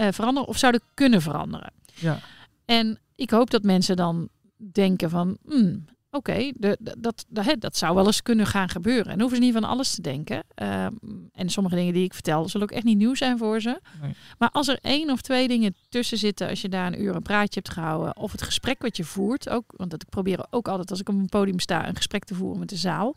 [0.00, 0.48] uh, veranderen.
[0.48, 1.72] Of zouden kunnen veranderen.
[1.94, 2.20] Ja.
[2.64, 4.28] En ik hoop dat mensen dan
[4.72, 5.38] denken van...
[5.46, 5.84] Hmm,
[6.16, 9.12] Oké, okay, dat, dat, dat zou wel eens kunnen gaan gebeuren.
[9.12, 10.44] En hoeven ze niet van alles te denken.
[10.62, 10.86] Uh,
[11.32, 13.80] en sommige dingen die ik vertel, zullen ook echt niet nieuw zijn voor ze.
[14.02, 14.14] Nee.
[14.38, 17.22] Maar als er één of twee dingen tussen zitten, als je daar een uur een
[17.22, 20.68] praatje hebt gehouden, of het gesprek wat je voert, ook, want dat ik probeer ook
[20.68, 23.16] altijd als ik op een podium sta een gesprek te voeren met de zaal.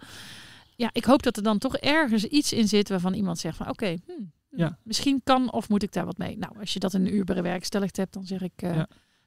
[0.76, 3.70] Ja, ik hoop dat er dan toch ergens iets in zit waarvan iemand zegt van
[3.70, 4.78] oké, okay, hmm, Ja.
[4.84, 6.38] Misschien kan of moet ik daar wat mee.
[6.38, 8.82] Nou, als je dat in een uur bewerkstelligd hebt, dan zeg ik uh,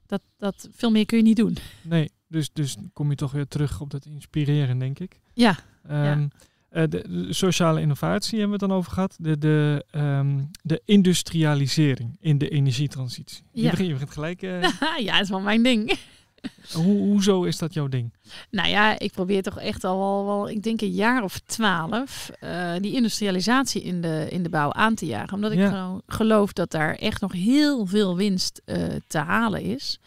[0.06, 1.56] dat, dat veel meer kun je niet doen.
[1.82, 5.20] Nee, dus, dus kom je toch weer terug op dat inspireren, denk ik.
[5.32, 5.56] Ja.
[5.90, 6.30] Um,
[6.72, 9.16] uh, de, sociale innovatie hebben we het dan over gehad.
[9.18, 13.44] De, de, um, de industrialisering in de energietransitie.
[13.52, 13.62] Ja.
[13.62, 14.42] Je, begint, je begint gelijk.
[14.42, 14.62] Uh...
[15.06, 15.92] ja, het is wel mijn ding.
[16.72, 18.12] Hoe, hoezo is dat jouw ding?
[18.50, 22.30] Nou ja, ik probeer toch echt al wel, wel ik denk een jaar of twaalf,
[22.44, 25.34] uh, die industrialisatie in de, in de bouw aan te jagen.
[25.34, 30.00] Omdat ik gewoon geloof dat daar echt nog heel veel winst uh, te halen is.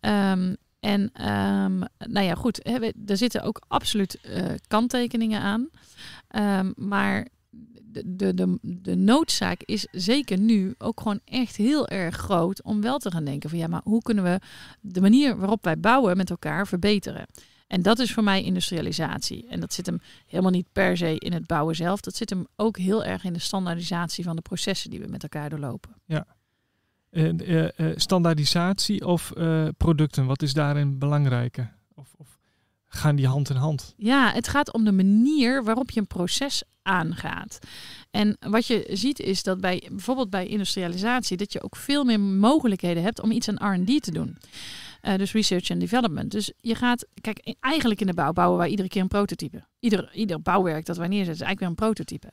[0.00, 5.68] Um, en um, nou ja, goed, hè, er zitten ook absoluut uh, kanttekeningen aan.
[6.60, 7.28] Um, maar
[7.82, 12.80] de, de, de, de noodzaak is zeker nu ook gewoon echt heel erg groot om
[12.80, 14.40] wel te gaan denken van ja, maar hoe kunnen we
[14.80, 17.26] de manier waarop wij bouwen met elkaar verbeteren?
[17.66, 19.46] En dat is voor mij industrialisatie.
[19.48, 22.00] En dat zit hem helemaal niet per se in het bouwen zelf.
[22.00, 25.22] Dat zit hem ook heel erg in de standaardisatie van de processen die we met
[25.22, 25.96] elkaar doorlopen.
[26.04, 26.26] Ja.
[27.14, 29.32] Uh, standaardisatie of
[29.76, 31.74] producten, wat is daarin belangrijker?
[31.94, 32.38] Of, of
[32.86, 33.94] gaan die hand in hand?
[33.96, 37.58] Ja, het gaat om de manier waarop je een proces aangaat.
[38.10, 42.20] En wat je ziet is dat bij bijvoorbeeld bij industrialisatie dat je ook veel meer
[42.20, 44.36] mogelijkheden hebt om iets aan R&D te doen.
[45.16, 46.30] Dus research and development.
[46.30, 49.64] Dus je gaat, kijk, eigenlijk in de bouw bouwen wij iedere keer een prototype.
[49.78, 52.32] Ieder, ieder bouwwerk dat wij neerzetten is eigenlijk weer een prototype.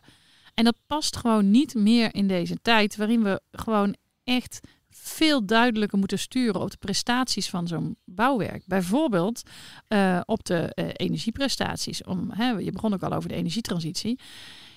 [0.53, 5.97] En dat past gewoon niet meer in deze tijd waarin we gewoon echt veel duidelijker
[5.99, 8.63] moeten sturen op de prestaties van zo'n bouwwerk.
[8.65, 9.41] Bijvoorbeeld
[9.89, 12.03] uh, op de uh, energieprestaties.
[12.03, 14.19] Om, hè, je begon ook al over de energietransitie.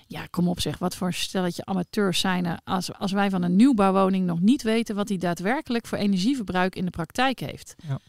[0.07, 4.25] Ja, kom op zeg, wat voor stelletje amateurs zijn als, als wij van een nieuwbouwwoning
[4.25, 7.75] nog niet weten wat die daadwerkelijk voor energieverbruik in de praktijk heeft.
[7.87, 7.99] Ja.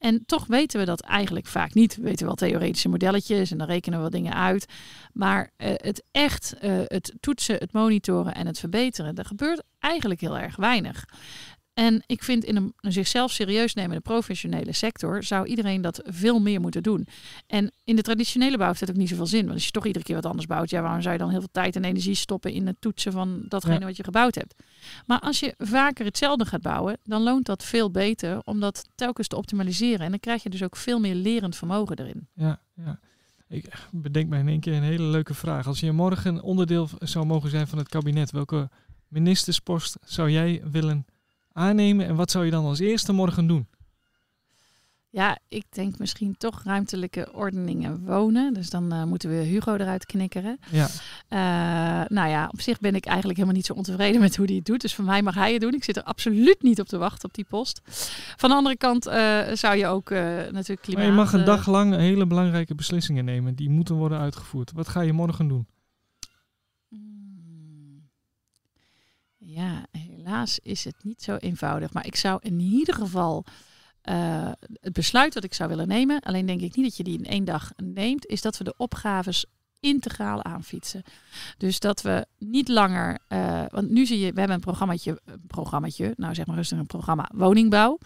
[0.00, 1.96] En toch weten we dat eigenlijk vaak niet.
[1.96, 4.66] We weten wel theoretische modelletjes en dan rekenen we dingen uit.
[5.12, 10.20] Maar uh, het echt, uh, het toetsen, het monitoren en het verbeteren, er gebeurt eigenlijk
[10.20, 11.04] heel erg weinig.
[11.80, 16.40] En ik vind in een, een, zichzelf serieus nemende professionele sector zou iedereen dat veel
[16.40, 17.06] meer moeten doen.
[17.46, 19.42] En in de traditionele bouw heeft het ook niet zoveel zin.
[19.42, 21.38] Want als je toch iedere keer wat anders bouwt, ja, waarom zou je dan heel
[21.38, 23.86] veel tijd en energie stoppen in het toetsen van datgene ja.
[23.86, 24.54] wat je gebouwd hebt?
[25.06, 29.28] Maar als je vaker hetzelfde gaat bouwen, dan loont dat veel beter om dat telkens
[29.28, 30.00] te optimaliseren.
[30.00, 32.28] En dan krijg je dus ook veel meer lerend vermogen erin.
[32.34, 33.00] Ja, ja.
[33.48, 35.66] Ik bedenk mij in één keer een hele leuke vraag.
[35.66, 38.68] Als je morgen onderdeel zou mogen zijn van het kabinet, welke
[39.08, 41.06] ministerspost zou jij willen
[41.60, 43.66] aannemen en wat zou je dan als eerste morgen doen?
[45.12, 48.54] Ja, ik denk misschien toch ruimtelijke ordeningen wonen.
[48.54, 50.58] Dus dan uh, moeten we Hugo eruit knikkeren.
[50.70, 50.86] Ja.
[51.28, 54.54] Uh, nou ja, op zich ben ik eigenlijk helemaal niet zo ontevreden met hoe hij
[54.54, 54.80] het doet.
[54.80, 55.74] Dus voor mij mag hij het doen.
[55.74, 57.80] Ik zit er absoluut niet op te wachten op die post.
[58.36, 59.12] Van de andere kant uh,
[59.52, 61.04] zou je ook natuurlijk klimaat...
[61.04, 63.54] Maar je mag een dag lang hele belangrijke beslissingen nemen.
[63.54, 64.72] Die moeten worden uitgevoerd.
[64.72, 65.66] Wat ga je morgen doen?
[66.88, 68.08] Hmm.
[69.38, 69.86] Ja,
[70.30, 71.92] helaas is het niet zo eenvoudig.
[71.92, 73.44] Maar ik zou in ieder geval
[74.04, 77.18] uh, het besluit dat ik zou willen nemen, alleen denk ik niet dat je die
[77.18, 79.44] in één dag neemt, is dat we de opgaves
[79.80, 81.02] integraal aanfietsen.
[81.56, 84.62] Dus dat we niet langer, uh, want nu zie je, we hebben een
[85.46, 87.98] programmaatje, een nou zeg maar rustig een programma woningbouw.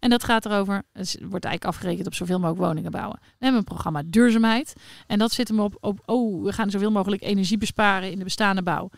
[0.00, 3.18] En dat gaat erover, het wordt eigenlijk afgerekend op zoveel mogelijk woningen bouwen.
[3.20, 4.72] We hebben een programma duurzaamheid
[5.06, 8.24] en dat zit hem op, op oh, we gaan zoveel mogelijk energie besparen in de
[8.24, 8.90] bestaande bouw.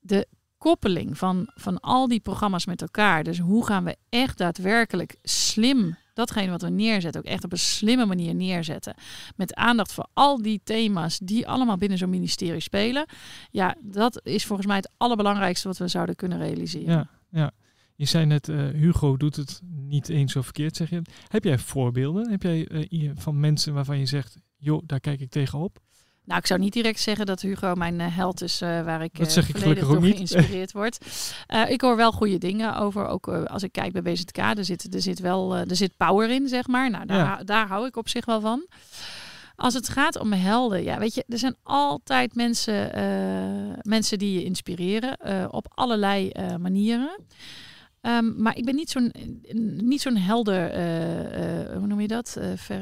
[0.00, 0.26] De
[0.60, 3.24] koppeling van, van al die programma's met elkaar.
[3.24, 7.58] Dus hoe gaan we echt daadwerkelijk slim datgene wat we neerzetten, ook echt op een
[7.58, 8.94] slimme manier neerzetten.
[9.36, 13.06] Met aandacht voor al die thema's die allemaal binnen zo'n ministerie spelen.
[13.50, 16.92] Ja, dat is volgens mij het allerbelangrijkste wat we zouden kunnen realiseren.
[16.92, 17.50] Ja, ja.
[17.94, 21.02] Je zei net, uh, Hugo doet het niet eens zo verkeerd, zeg je.
[21.28, 22.30] Heb jij voorbeelden?
[22.30, 25.78] Heb jij uh, van mensen waarvan je zegt, joh, daar kijk ik tegenop?
[26.30, 29.18] Nou, ik zou niet direct zeggen dat Hugo mijn uh, held is uh, waar ik,
[29.18, 30.98] uh, zeg ik volledig door geïnspireerd word.
[31.68, 35.02] ik hoor wel goede dingen over, ook als ik kijk bij BZK, er zit, er
[35.02, 36.90] zit wel er zit power in, zeg maar.
[36.90, 37.44] Nou, daar, ja.
[37.44, 38.66] daar hou ik op zich wel van.
[39.56, 42.90] Als het gaat om helden, ja, weet je, er zijn altijd mensen,
[43.82, 47.18] mensen die je inspireren op allerlei manieren.
[48.02, 49.12] Um, maar ik ben niet zo'n
[49.86, 50.70] niet zo'n helder,
[51.76, 52.36] hoe noem je dat?
[52.56, 52.80] ver,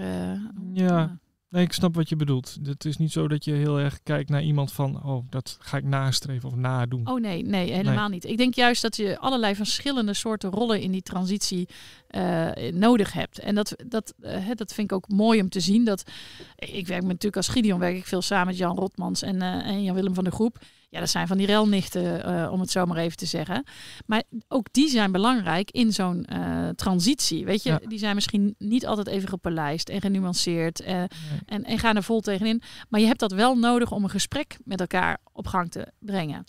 [0.72, 1.18] ja.
[1.50, 2.58] Nee, ik snap wat je bedoelt.
[2.62, 5.76] Het is niet zo dat je heel erg kijkt naar iemand van, oh, dat ga
[5.76, 7.08] ik nastreven of nadoen.
[7.08, 8.24] Oh nee, nee, helemaal niet.
[8.24, 11.68] Ik denk juist dat je allerlei verschillende soorten rollen in die transitie
[12.10, 13.38] uh, nodig hebt.
[13.38, 15.84] En dat, dat, uh, dat vind ik ook mooi om te zien.
[15.84, 16.10] Dat,
[16.56, 19.82] ik werk natuurlijk als Gideon werk ik veel samen met Jan Rotmans en, uh, en
[19.82, 20.58] Jan Willem van de Groep.
[20.90, 23.64] Ja, dat zijn van die relnichten, uh, om het zo maar even te zeggen.
[24.06, 27.44] Maar ook die zijn belangrijk in zo'n uh, transitie.
[27.44, 27.80] Weet je, ja.
[27.86, 30.80] die zijn misschien niet altijd even gepolijst en genuanceerd.
[30.80, 31.08] Uh, nee.
[31.46, 32.62] en, en gaan er vol tegenin.
[32.88, 36.44] Maar je hebt dat wel nodig om een gesprek met elkaar op gang te brengen.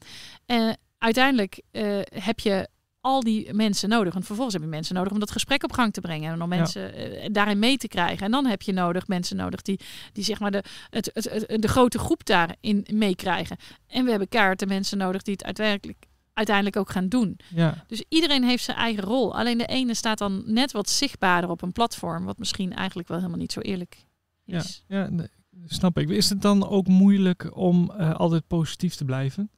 [0.97, 2.69] uiteindelijk eh, heb je
[3.01, 4.13] al die mensen nodig.
[4.13, 6.33] Want vervolgens heb je mensen nodig om dat gesprek op gang te brengen.
[6.33, 8.25] En om mensen eh, daarin mee te krijgen.
[8.25, 9.79] En dan heb je nodig mensen nodig die,
[10.13, 13.57] die zeg maar de, het, het, het, de grote groep daarin meekrijgen.
[13.87, 17.39] En we hebben kaarten mensen nodig die het uiteindelijk, uiteindelijk ook gaan doen.
[17.55, 17.83] Ja.
[17.87, 19.35] Dus iedereen heeft zijn eigen rol.
[19.35, 22.25] Alleen de ene staat dan net wat zichtbaarder op een platform.
[22.25, 24.05] Wat misschien eigenlijk wel helemaal niet zo eerlijk
[24.45, 24.83] is.
[24.87, 25.27] Ja, ja
[25.65, 26.09] snap ik.
[26.09, 29.49] Is het dan ook moeilijk om uh, altijd positief te blijven?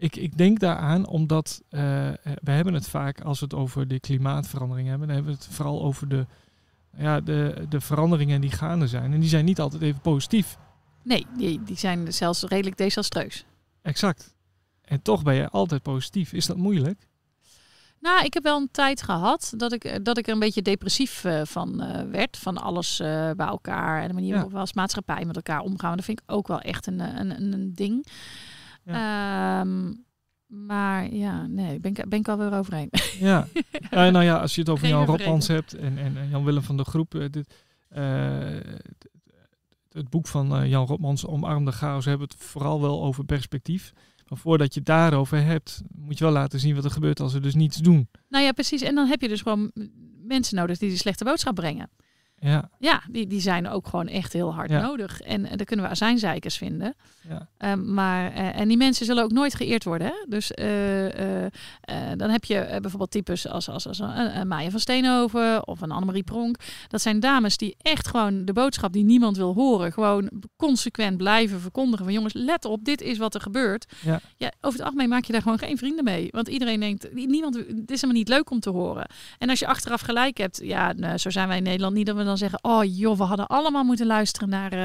[0.00, 1.80] Ik, ik denk daaraan omdat uh,
[2.22, 5.54] we hebben het vaak als we het over de klimaatverandering hebben, dan hebben we het
[5.54, 6.26] vooral over de,
[6.96, 9.12] ja, de, de veranderingen die gaande zijn.
[9.12, 10.56] En die zijn niet altijd even positief.
[11.02, 13.44] Nee, die, die zijn zelfs redelijk desastreus.
[13.82, 14.34] Exact.
[14.82, 16.32] En toch ben je altijd positief.
[16.32, 17.08] Is dat moeilijk?
[17.98, 21.24] Nou, ik heb wel een tijd gehad dat ik, dat ik er een beetje depressief
[21.24, 22.36] uh, van uh, werd.
[22.36, 25.96] Van alles uh, bij elkaar en de manier waarop we als maatschappij met elkaar omgaan.
[25.96, 28.06] Dat vind ik ook wel echt een, een, een ding.
[28.84, 29.60] Ja.
[29.60, 30.04] Um,
[30.46, 32.90] maar ja, nee, ben ik, ben ik alweer overheen.
[33.18, 33.46] Ja.
[33.90, 36.62] ja, nou ja, als je het over Geen Jan Rotmans hebt en, en Jan Willem
[36.62, 37.10] van de Groep.
[37.30, 37.54] Dit,
[39.88, 43.92] het boek van Jan Rotmans, Omarmde Chaos, hebben het vooral wel over perspectief.
[44.30, 47.32] Maar voordat je het daarover hebt, moet je wel laten zien wat er gebeurt als
[47.32, 48.08] we dus niets doen.
[48.28, 48.82] Nou ja, precies.
[48.82, 49.72] En dan heb je dus gewoon
[50.22, 51.90] mensen nodig die die slechte boodschap brengen.
[52.40, 55.20] Ja, ja die, die zijn ook gewoon echt heel hard nodig.
[55.20, 56.94] En, en daar kunnen we azijnzeikers vinden.
[57.28, 57.72] Ja.
[57.72, 60.06] Um, maar, uh, en die mensen zullen ook nooit geëerd worden.
[60.06, 60.24] Hè?
[60.28, 61.46] Dus uh, uh,
[62.16, 66.22] dan heb je bijvoorbeeld types als, als, als een, Maya van Steenhoven of een Annemarie
[66.22, 66.56] Pronk.
[66.88, 71.60] Dat zijn dames die echt gewoon de boodschap die niemand wil horen, gewoon consequent blijven
[71.60, 73.92] verkondigen van jongens, let op, dit is wat er gebeurt.
[74.00, 74.20] Ja.
[74.36, 76.28] ja over het algemeen maak je daar gewoon geen vrienden mee.
[76.30, 79.06] Want iedereen denkt, niemand, het is helemaal niet leuk om te horen.
[79.38, 82.16] En als je achteraf gelijk hebt, ja, nou, zo zijn wij in Nederland niet dat
[82.16, 84.78] we dan zeggen, oh joh, we hadden allemaal moeten luisteren naar, uh,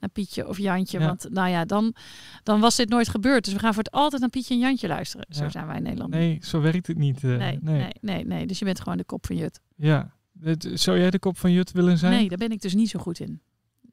[0.00, 0.98] naar Pietje of Jantje.
[0.98, 1.94] Want nou ja, dan,
[2.42, 3.44] dan was dit nooit gebeurd.
[3.44, 5.26] Dus we gaan voor het altijd naar Pietje en Jantje luisteren.
[5.28, 6.10] Zo zijn wij in Nederland.
[6.10, 7.22] Nee, zo werkt het niet.
[7.22, 9.60] Uh, nee, nee, nee, nee, Dus je bent gewoon de kop van Jut.
[9.76, 10.14] Ja.
[10.58, 12.12] Zou jij de kop van Jut willen zijn?
[12.12, 13.40] Nee, daar ben ik dus niet zo goed in.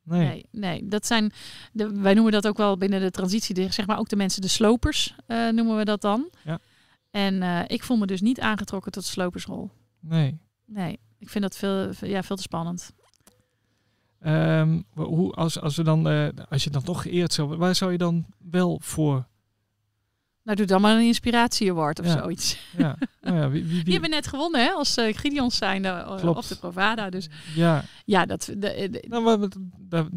[0.03, 0.27] Nee.
[0.27, 1.31] nee, nee, dat zijn,
[1.71, 4.47] de, wij noemen dat ook wel binnen de transitie, zeg maar ook de mensen, de
[4.47, 6.29] slopers uh, noemen we dat dan.
[6.43, 6.59] Ja.
[7.11, 9.71] En uh, ik voel me dus niet aangetrokken tot slopersrol.
[9.99, 10.37] Nee.
[10.65, 12.91] Nee, ik vind dat veel, ja, veel te spannend.
[14.25, 17.91] Um, hoe, als, als, we dan, uh, als je dan toch geëerd zou waar zou
[17.91, 19.27] je dan wel voor?
[20.43, 22.57] Nou, doe dan maar een inspiratie award of zoiets.
[22.77, 22.97] Ja.
[23.21, 23.83] Nou ja, wie, wie, wie...
[23.83, 27.09] Die hebben net gewonnen, hè, als uh, Gideons zijn uh, op de Provada.
[27.09, 28.45] Dus ja, ja dat.
[28.45, 28.57] De,
[28.91, 29.57] de, nou, wat,
[29.89, 30.07] wat,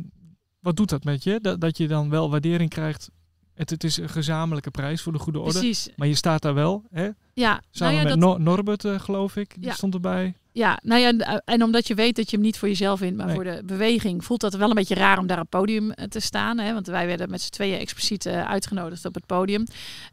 [0.60, 1.40] wat doet dat met je?
[1.40, 3.10] Dat, dat je dan wel waardering krijgt
[3.54, 5.58] het, het, is een gezamenlijke prijs voor de goede orde.
[5.58, 5.88] Precies.
[5.96, 7.08] Maar je staat daar wel, hè?
[7.34, 7.62] Ja.
[7.70, 8.38] Samen nou ja, met dat...
[8.38, 9.54] Norbert, uh, geloof ik.
[9.54, 9.72] Die ja.
[9.72, 10.36] stond erbij.
[10.56, 13.30] Ja, nou ja, en omdat je weet dat je hem niet voor jezelf wint, maar
[13.30, 16.04] voor de beweging, voelt dat wel een beetje raar om daar op het podium eh,
[16.04, 16.58] te staan.
[16.58, 16.72] Hè?
[16.72, 19.64] Want wij werden met z'n tweeën expliciet uh, uitgenodigd op het podium.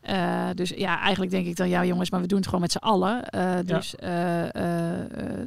[0.10, 2.72] Uh, dus ja, eigenlijk denk ik dan, ja jongens, maar we doen het gewoon met
[2.72, 3.24] z'n allen.
[3.66, 4.52] dus ja.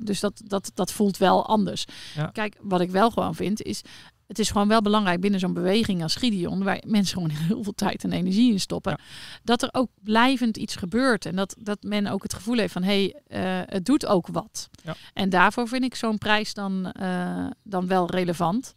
[0.01, 1.85] dus dat, dat, dat voelt wel anders.
[2.15, 2.27] Ja.
[2.27, 3.83] Kijk, wat ik wel gewoon vind, is
[4.27, 7.75] het is gewoon wel belangrijk binnen zo'n beweging als Gideon, waar mensen gewoon heel veel
[7.75, 8.99] tijd en energie in stoppen,
[9.43, 11.27] dat er ook blijvend iets gebeurt.
[11.27, 14.27] En dat, dat men ook het gevoel heeft van hé, hey, uh, het doet ook
[14.27, 14.69] wat.
[14.85, 14.95] Ja.
[15.13, 18.75] En daarvoor vind ik zo'n prijs dan, uh, dan wel relevant.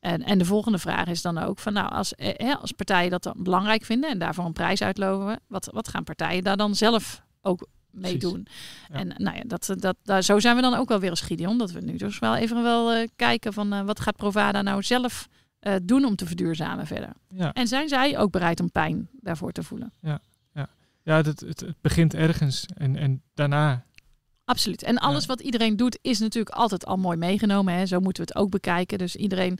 [0.00, 3.22] En, en de volgende vraag is dan ook van nou, als, eh, als partijen dat
[3.22, 7.22] dan belangrijk vinden en daarvoor een prijs uitloven, wat, wat gaan partijen daar dan zelf
[7.42, 8.46] ook meedoen.
[8.90, 11.58] En nou ja, dat, dat, daar, zo zijn we dan ook wel weer als Gideon.
[11.58, 14.82] Dat we nu dus wel even wel uh, kijken van uh, wat gaat Provada nou
[14.82, 15.28] zelf
[15.60, 17.12] uh, doen om te verduurzamen verder.
[17.28, 17.52] Ja.
[17.52, 19.92] En zijn zij ook bereid om pijn daarvoor te voelen?
[20.00, 20.20] Ja,
[20.54, 20.68] ja.
[21.02, 23.84] ja het, het, het begint ergens en, en daarna
[24.44, 24.82] Absoluut.
[24.82, 27.74] En alles wat iedereen doet is natuurlijk altijd al mooi meegenomen.
[27.74, 27.86] Hè?
[27.86, 28.98] Zo moeten we het ook bekijken.
[28.98, 29.58] Dus iedereen,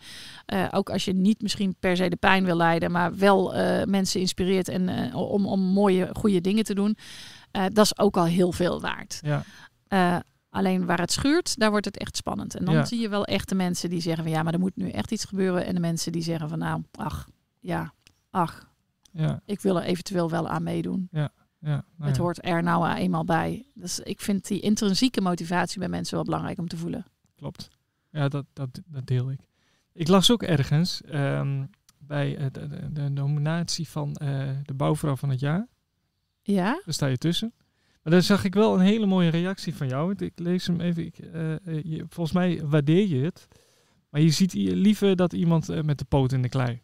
[0.52, 3.82] uh, ook als je niet misschien per se de pijn wil leiden, maar wel uh,
[3.84, 6.96] mensen inspireert en, uh, om, om mooie, goede dingen te doen.
[7.52, 9.20] Uh, dat is ook al heel veel waard.
[9.22, 9.44] Ja.
[9.88, 12.54] Uh, alleen waar het schuurt, daar wordt het echt spannend.
[12.54, 12.84] En dan ja.
[12.84, 15.10] zie je wel echt de mensen die zeggen van ja, maar er moet nu echt
[15.10, 15.66] iets gebeuren.
[15.66, 17.28] En de mensen die zeggen van nou, ach,
[17.60, 17.94] ja,
[18.30, 18.68] ach,
[19.12, 19.40] ja.
[19.44, 21.08] ik wil er eventueel wel aan meedoen.
[21.10, 21.32] Ja.
[21.58, 23.66] Ja, nou het hoort er nou eenmaal bij.
[23.74, 27.06] Dus ik vind die intrinsieke motivatie bij mensen wel belangrijk om te voelen.
[27.36, 27.68] Klopt.
[28.10, 29.40] Ja, dat, dat, dat deel ik.
[29.92, 35.28] Ik las ook ergens um, bij de, de, de, nominatie van uh, de bouwvrouw van
[35.28, 35.68] het jaar.
[36.42, 36.80] Ja.
[36.84, 37.52] Daar sta je tussen.
[38.02, 40.14] Maar daar zag ik wel een hele mooie reactie van jou.
[40.18, 41.06] Ik lees hem even.
[41.06, 41.32] Ik, uh,
[41.64, 43.48] je, volgens mij waardeer je het.
[44.10, 46.82] Maar je ziet liever dat iemand uh, met de poot in de klei.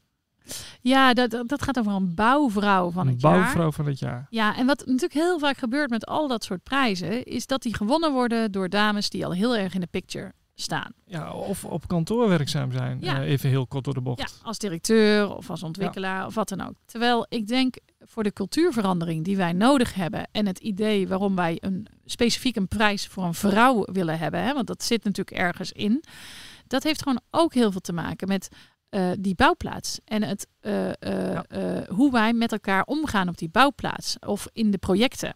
[0.81, 3.33] Ja, dat, dat gaat over een bouwvrouw van het jaar.
[3.35, 4.27] Een bouwvrouw van het jaar.
[4.31, 7.75] Ja, en wat natuurlijk heel vaak gebeurt met al dat soort prijzen, is dat die
[7.75, 10.93] gewonnen worden door dames die al heel erg in de picture staan.
[11.05, 12.99] Ja, of op kantoor werkzaam zijn.
[13.01, 13.21] Ja.
[13.21, 14.19] Uh, even heel kort door de bocht.
[14.19, 16.27] Ja, als directeur of als ontwikkelaar ja.
[16.27, 16.75] of wat dan ook.
[16.85, 21.57] Terwijl ik denk, voor de cultuurverandering die wij nodig hebben en het idee waarom wij
[21.61, 25.73] een specifiek een prijs voor een vrouw willen hebben, hè, want dat zit natuurlijk ergens
[25.73, 26.05] in,
[26.67, 28.49] dat heeft gewoon ook heel veel te maken met
[28.91, 31.41] uh, die bouwplaats en het, uh, uh,
[31.89, 35.35] hoe wij met elkaar omgaan op die bouwplaats of in de projecten.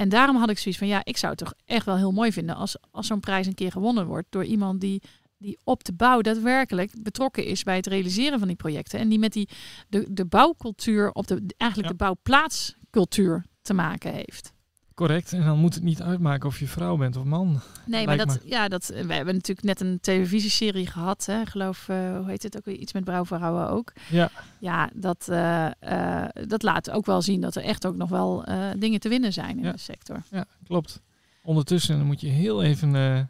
[0.00, 2.32] En daarom had ik zoiets van, ja, ik zou het toch echt wel heel mooi
[2.32, 5.02] vinden als, als zo'n prijs een keer gewonnen wordt door iemand die
[5.38, 8.98] die op de bouw daadwerkelijk betrokken is bij het realiseren van die projecten.
[8.98, 9.48] En die met die,
[9.88, 14.52] de, de bouwcultuur, op de, eigenlijk de bouwplaatscultuur te maken heeft.
[15.00, 15.32] Correct.
[15.32, 17.60] En dan moet het niet uitmaken of je vrouw bent of man.
[17.86, 21.26] Nee, maar dat, ja, dat, we hebben natuurlijk net een televisieserie gehad.
[21.26, 22.76] Hè, geloof, uh, hoe heet het ook weer?
[22.76, 23.92] Iets met brouwvrouwen ook.
[24.10, 24.30] Ja.
[24.58, 28.44] Ja, dat, uh, uh, dat laat ook wel zien dat er echt ook nog wel
[28.78, 29.72] dingen te winnen zijn in ja.
[29.72, 30.22] de sector.
[30.30, 31.00] Ja, klopt.
[31.42, 33.28] Ondertussen moet je heel even een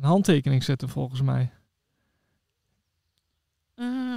[0.00, 1.50] handtekening zetten volgens mij.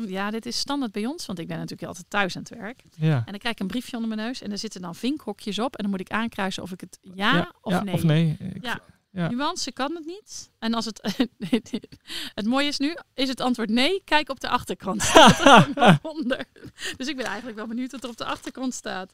[0.02, 2.58] Uh, ja, dit is standaard bij ons, want ik ben natuurlijk altijd thuis aan het
[2.58, 2.84] werk.
[2.96, 3.16] Ja.
[3.16, 5.76] En dan krijg ik een briefje onder mijn neus en er zitten dan vinkhokjes op.
[5.76, 7.94] En dan moet ik aankruisen of ik het ja, ja of ja, nee.
[7.94, 8.38] Of nee.
[8.40, 8.80] Ik, ja.
[9.12, 9.30] ja.
[9.30, 10.52] Nuance kan het niet.
[10.60, 11.28] En als het,
[12.36, 15.12] het mooie is nu, is het antwoord nee, kijk op de achterkant.
[16.02, 16.46] onder.
[16.98, 19.14] Dus ik ben eigenlijk wel benieuwd wat er op de achterkant staat.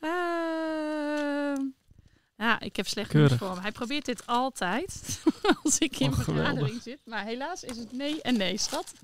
[0.00, 1.54] uh,
[2.42, 3.58] ja, ik heb slecht nieuws voor hem.
[3.58, 5.20] Hij probeert dit altijd
[5.62, 6.82] als ik in Oh, vergadering geweldig.
[6.82, 6.98] zit.
[7.04, 8.92] Maar helaas is het nee en nee, schat.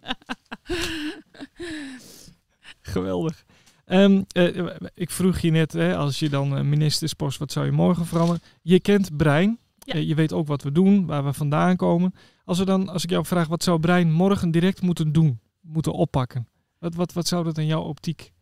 [2.81, 3.45] Geweldig.
[3.85, 7.73] Ehm, eh, ik vroeg je net, hè, als je dan eh, ministerspost, wat zou je
[7.73, 8.43] morgen veranderen?
[8.63, 9.59] Je kent Brein.
[9.79, 9.95] Ja.
[9.95, 12.15] Eh, je weet ook wat we doen, waar we vandaan komen.
[12.45, 15.41] Als, we dan, als ik jou vraag, wat zou Brein morgen direct moeten doen?
[15.61, 16.49] Moeten oppakken?
[16.79, 18.33] Wat, wat, wat zou dat in jouw optiek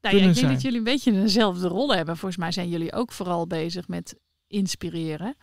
[0.00, 2.16] Nou, ja, ik denk dat jullie een beetje dezelfde rol hebben.
[2.16, 4.14] Volgens mij zijn jullie ook vooral bezig met
[4.46, 5.36] inspireren.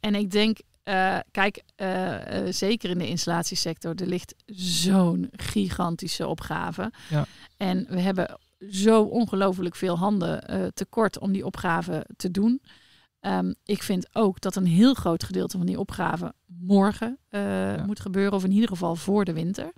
[0.00, 6.26] En ik denk, eh, kijk, eh, eh, zeker in de installatiesector, er ligt zo'n gigantische
[6.26, 6.92] opgave.
[7.08, 7.26] Ja.
[7.56, 8.38] En we hebben
[8.70, 12.60] zo ongelooflijk veel handen tekort om die opgave te doen.
[13.20, 18.00] Ehm, ik vind ook dat een heel groot gedeelte van die opgave morgen eh, moet
[18.00, 19.72] gebeuren, of in ieder geval voor de winter.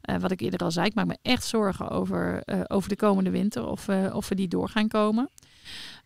[0.00, 2.96] Eh, wat ik eerder al zei, ik maak me echt zorgen over, eh, over de
[2.96, 5.30] komende winter, of, of we die door gaan komen.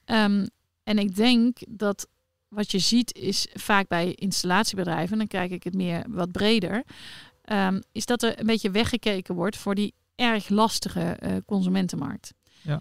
[0.04, 0.46] Ehm,
[0.82, 2.06] en ik denk dat
[2.48, 6.84] wat je ziet is vaak bij installatiebedrijven, dan kijk ik het meer wat breder,
[7.42, 12.32] ehm, is dat er een beetje weggekeken wordt voor die erg lastige consumentenmarkt.
[12.62, 12.80] Ja.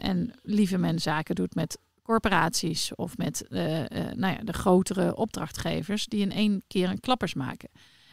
[0.00, 5.16] En lieve men zaken doet met corporaties of met eh, eh, nou ja, de grotere
[5.16, 7.70] opdrachtgevers die in één keer een klappers maken.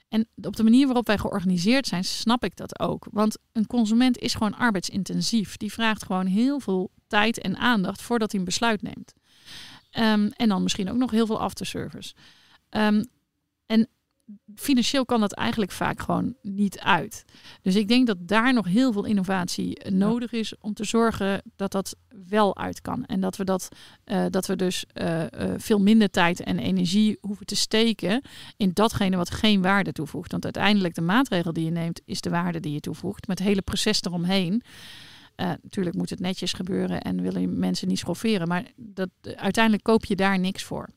[0.10, 3.08] En op de manier waarop wij georganiseerd zijn, snap ik dat ook.
[3.12, 5.58] Want een consument is gewoon arbeidsintensief.
[5.58, 9.13] Die vraagt gewoon heel veel tijd en aandacht voordat hij een besluit neemt.
[9.89, 12.13] Ehm, en dan misschien ook nog heel veel afterservice.
[12.69, 13.04] Ehm,
[13.65, 13.88] en
[14.56, 17.26] financieel kan dat eigenlijk vaak gewoon niet uit.
[17.62, 21.72] Dus ik denk dat daar nog heel veel innovatie nodig is om te zorgen dat
[21.72, 21.96] dat
[22.28, 23.06] wel uit kan.
[23.06, 23.70] En dat we, dat,
[24.04, 28.22] eh, dat we dus eh, eh, veel minder tijd en energie hoeven te steken
[28.58, 30.32] in datgene wat geen waarde toevoegt.
[30.32, 33.28] Want uiteindelijk de maatregel die je neemt is de waarde die je toevoegt.
[33.28, 34.63] Met het hele proces eromheen.
[35.36, 38.48] Uh, natuurlijk moet het netjes gebeuren en willen mensen niet schofferen.
[38.48, 40.89] Maar dat, uiteindelijk koop je daar niks voor.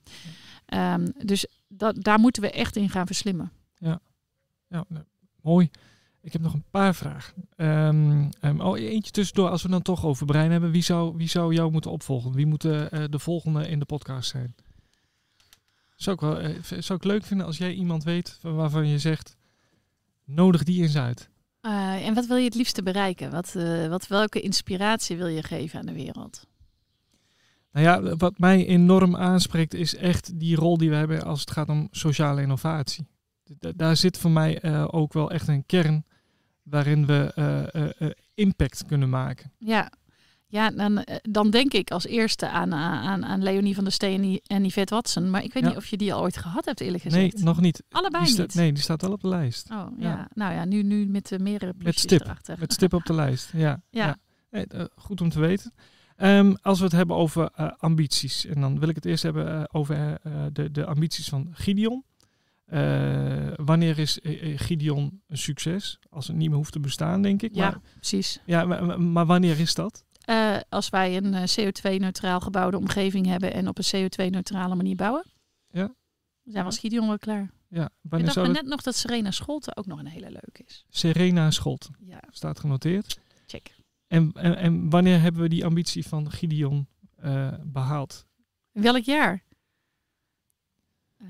[0.74, 3.52] Um, dus dat, daar moeten we echt in gaan verslimmen.
[3.74, 4.00] Ja,
[4.68, 5.04] ja nou,
[5.40, 5.70] mooi.
[6.20, 7.34] Ik heb nog een paar vragen.
[7.56, 10.70] Um, um, oh, eentje tussendoor, als we dan toch over brein hebben.
[10.70, 12.32] Wie zou, wie zou jou moeten opvolgen?
[12.32, 14.54] Wie moet uh, de volgende in de podcast zijn?
[15.96, 19.36] Zou ik, wel, uh, zou ik leuk vinden als jij iemand weet waarvan je zegt,
[20.24, 21.30] nodig die eens uit.
[21.62, 23.30] Uh, en wat wil je het liefste bereiken?
[23.30, 26.46] Wat, uh, wat, welke inspiratie wil je geven aan de wereld?
[27.72, 31.50] Nou ja, wat mij enorm aanspreekt is echt die rol die we hebben als het
[31.50, 33.06] gaat om sociale innovatie.
[33.76, 36.04] Daar zit voor mij uh, ook wel echt een kern
[36.62, 37.32] waarin we
[38.00, 39.52] uh, impact kunnen maken.
[39.58, 39.92] Ja,
[40.46, 44.64] ja dan, dan denk ik als eerste aan, aan, aan Leonie van der Steen en
[44.64, 45.30] Yvette Watson.
[45.30, 45.68] Maar ik weet Ja.
[45.68, 47.34] niet of je die al ooit gehad hebt eerlijk gezegd.
[47.34, 47.82] Nee, nog niet.
[47.90, 48.54] Allebei niet?
[48.54, 49.70] Nee, die staat wel op de lijst.
[49.70, 50.08] Oh ja.
[50.08, 50.28] Ja.
[50.34, 52.20] nou ja, nu, nu met uh, meerdere Met plusjes stip.
[52.20, 52.56] erachter.
[52.58, 53.50] Met stip op de lijst.
[53.52, 53.82] Ja.
[53.90, 54.16] Ja.
[54.50, 55.72] Nee, eh, goed om te weten.
[56.16, 58.44] Ehm, als we het hebben over eh, ambities.
[58.46, 62.04] En dan wil ik het eerst hebben eh, over eh, de, de ambities van Gideon.
[63.56, 64.18] Wanneer is
[64.56, 65.98] Gideon een succes?
[66.10, 67.54] Als het niet meer hoeft te bestaan, denk ik.
[67.54, 68.40] Ja, Maar, precies.
[68.46, 70.04] ja, maar, maar- wanneer is dat?
[70.68, 75.24] Als wij een eh, CO2-neutraal gebouwde omgeving hebben en op een CO2-neutrale manier bouwen,
[75.70, 75.80] Ja.
[75.86, 75.92] dan
[76.52, 77.50] zijn we als Gideon wel klaar.
[77.68, 78.62] Ja, Ik wanneer dacht me dat...
[78.62, 80.84] net nog dat Serena Scholten ook nog een hele leuke is.
[80.88, 83.18] Serena Schot Ja, staat genoteerd.
[83.46, 83.74] check.
[84.12, 86.86] En, en, en wanneer hebben we die ambitie van Gideon
[87.16, 88.26] eh, behaald?
[88.72, 89.42] Welk jaar?
[91.16, 91.26] Eh,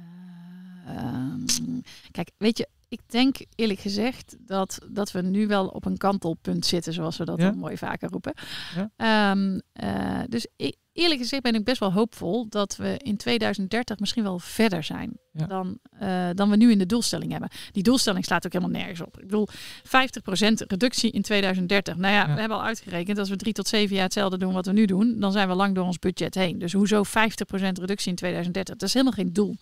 [0.87, 1.81] ehm,
[2.11, 6.67] kijk, weet je, ik denk eerlijk gezegd dat, dat we nu wel op een kantelpunt
[6.67, 7.51] zitten, zoals we dat Ja?
[7.51, 8.35] dan mooi vaker roepen.
[8.75, 8.91] Ja.
[8.97, 13.99] Ehm, eh, dus ik, eerlijk gezegd ben ik best wel hoopvol dat we in 2030
[13.99, 15.47] misschien wel verder zijn Ja.
[15.47, 17.49] dan, eh, dan we nu in de doelstelling hebben.
[17.71, 19.17] Die doelstelling slaat ook helemaal nergens op.
[19.19, 19.49] Ik bedoel,
[19.83, 21.97] 50% reductie in 2030.
[21.97, 22.35] Nou ja, Ja.
[22.35, 24.85] we hebben al uitgerekend, als we drie tot zeven jaar hetzelfde doen wat we nu
[24.85, 26.59] doen, dan zijn we lang door ons budget heen.
[26.59, 28.77] Dus hoezo 50% reductie in 2030?
[28.77, 29.57] Dat is helemaal geen doel.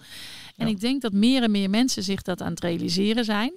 [0.56, 0.72] En Ja.
[0.72, 3.56] ik denk dat meer en meer mensen zich dat aan het realiseren zijn.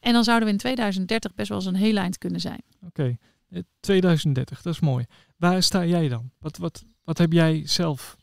[0.00, 2.62] En dan zouden we in 2030 best wel eens een heel eind kunnen zijn.
[2.86, 3.16] Oké,
[3.52, 5.04] Eh, 2030, dat is mooi.
[5.36, 6.30] Waar sta jij dan?
[6.38, 8.16] Wat, wat, wat heb jij zelf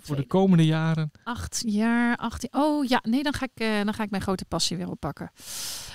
[0.00, 1.10] voor de komende jaren?
[1.24, 2.48] Acht jaar, 18.
[2.52, 5.30] Oh ja, nee, dan ga ik, eh, dan ga ik mijn grote passie weer oppakken.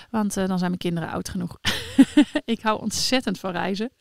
[0.09, 1.57] Want eh, dan zijn mijn kinderen oud genoeg.
[2.55, 3.91] ik hou ontzettend van reizen.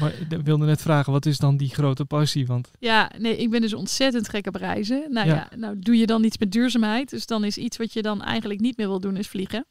[0.00, 2.46] Maar ik wilde net vragen, wat is dan die grote passie?
[2.46, 5.04] Want Ja, nee, ik ben dus ontzettend gek op reizen.
[5.08, 5.34] Nou Ja.
[5.34, 5.56] ja.
[5.56, 7.10] nou doe je dan iets met duurzaamheid.
[7.10, 9.66] Dus dan is iets wat je dan eigenlijk niet meer wil doen, is vliegen.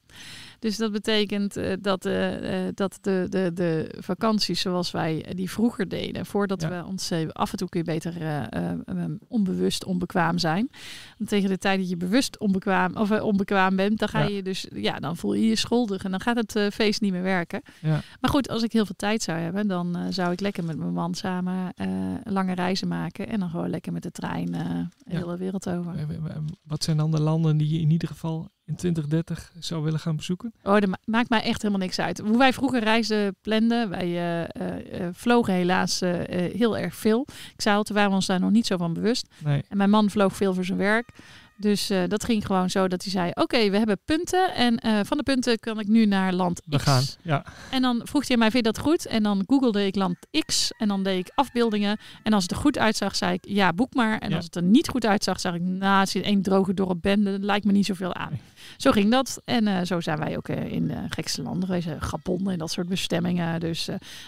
[0.59, 5.49] Dus dat betekent eh, dat, eh, eh, dat de, de, de vakanties zoals wij die
[5.51, 6.69] vroeger deden, voordat Ja.
[6.69, 10.69] we ons af en toe kun je beter eh, eh, eh, onbewust onbekwaam zijn.
[11.17, 14.27] Want tegen de tijd dat je bewust onbekwaam of onbekwaam bent, dan ga Ja.
[14.35, 17.21] je dus ja, dan voel je je schuldig en dan gaat het feest niet meer
[17.23, 17.61] werken.
[17.81, 20.77] ja, Maar goed, als ik heel veel tijd zou hebben, dan zou ik lekker met
[20.77, 21.73] mijn man samen
[22.23, 23.27] lange reizen maken.
[23.29, 25.95] En dan gewoon lekker met de trein de hele wereld over.
[26.63, 30.15] wat zijn dan de landen die je in ieder geval in 2030 zou willen gaan
[30.15, 30.53] bezoeken?
[30.63, 32.19] Oh, dat ma- maakt mij echt helemaal niks uit.
[32.19, 35.99] Hoe wij vroeger reizen planden, wij eh, eh, eh, vlogen helaas
[36.29, 37.27] heel erg veel.
[37.53, 39.27] Ik zei al, toen waren we ons daar nog niet zo van bewust.
[39.43, 41.09] Nee, En mijn man vloog veel voor zijn werk.
[41.59, 44.53] Dus eh, dat ging gewoon zo dat hij zei, oké, we hebben punten.
[44.55, 46.83] En eh, van de punten kan ik nu naar land we X.
[46.83, 47.03] gaan.
[47.21, 49.05] Ja, En dan vroeg hij mij, vind je dat goed?
[49.05, 51.97] En dan googelde ik land X en dan deed ik afbeeldingen.
[52.23, 54.17] En als het er goed uitzag, zei ik, ja, boek maar.
[54.17, 54.35] En Ja.
[54.35, 57.25] als het er niet goed uitzag, zei ik, nou, als je één droge dorp bent,
[57.25, 58.29] dat lijkt me niet zoveel aan.
[58.31, 58.41] Nee.
[58.77, 59.41] Zo ging dat.
[59.45, 61.87] En eh, zo zijn wij ook in de gekste landen geweest.
[61.99, 63.59] Gabon en dat soort bestemmingen.
[63.59, 63.85] Dus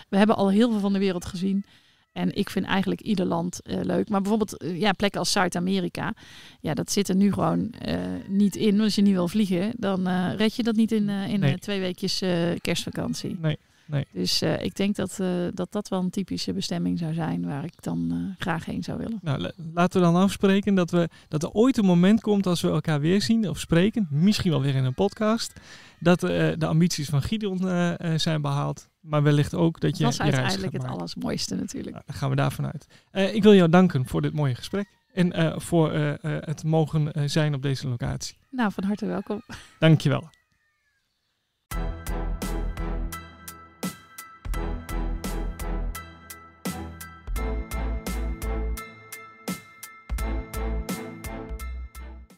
[0.10, 1.66] we hebben al heel veel van de wereld gezien.
[2.14, 4.10] En ik vind eigenlijk ieder land eh, leuk.
[4.10, 6.14] Maar bijvoorbeeld eh, ja, plekken als Zuid-Amerika.
[6.62, 8.82] Ja, dat zit er nu gewoon eh, niet in.
[8.82, 11.58] Als je niet wil vliegen, dan red je dat niet in, in Nee.
[11.58, 12.24] twee weekjes
[12.62, 13.38] kerstvakantie.
[13.42, 13.58] nee.
[14.12, 17.64] Dus eh, ik denk dat, eh, dat dat wel een typische bestemming zou zijn waar
[17.64, 19.20] ik dan eh, graag heen zou willen.
[19.22, 22.62] Nou, la- laten we dan afspreken dat, we, dat er ooit een moment komt als
[22.62, 25.54] we elkaar weer zien of spreken, misschien wel weer in een podcast,
[26.00, 27.58] dat de ambities van Gideon
[28.20, 30.96] zijn behaald, maar wellicht ook dat je dat is uiteindelijk het maken.
[30.98, 31.92] allersmooiste natuurlijk.
[31.94, 32.88] Nou, dan gaan we daarvan uit.
[33.34, 37.88] Ik wil jou danken voor dit mooie gesprek en voor het mogen zijn op deze
[37.88, 38.38] locatie.
[38.50, 39.42] Nou, van harte welkom.
[39.80, 40.30] Dankjewel.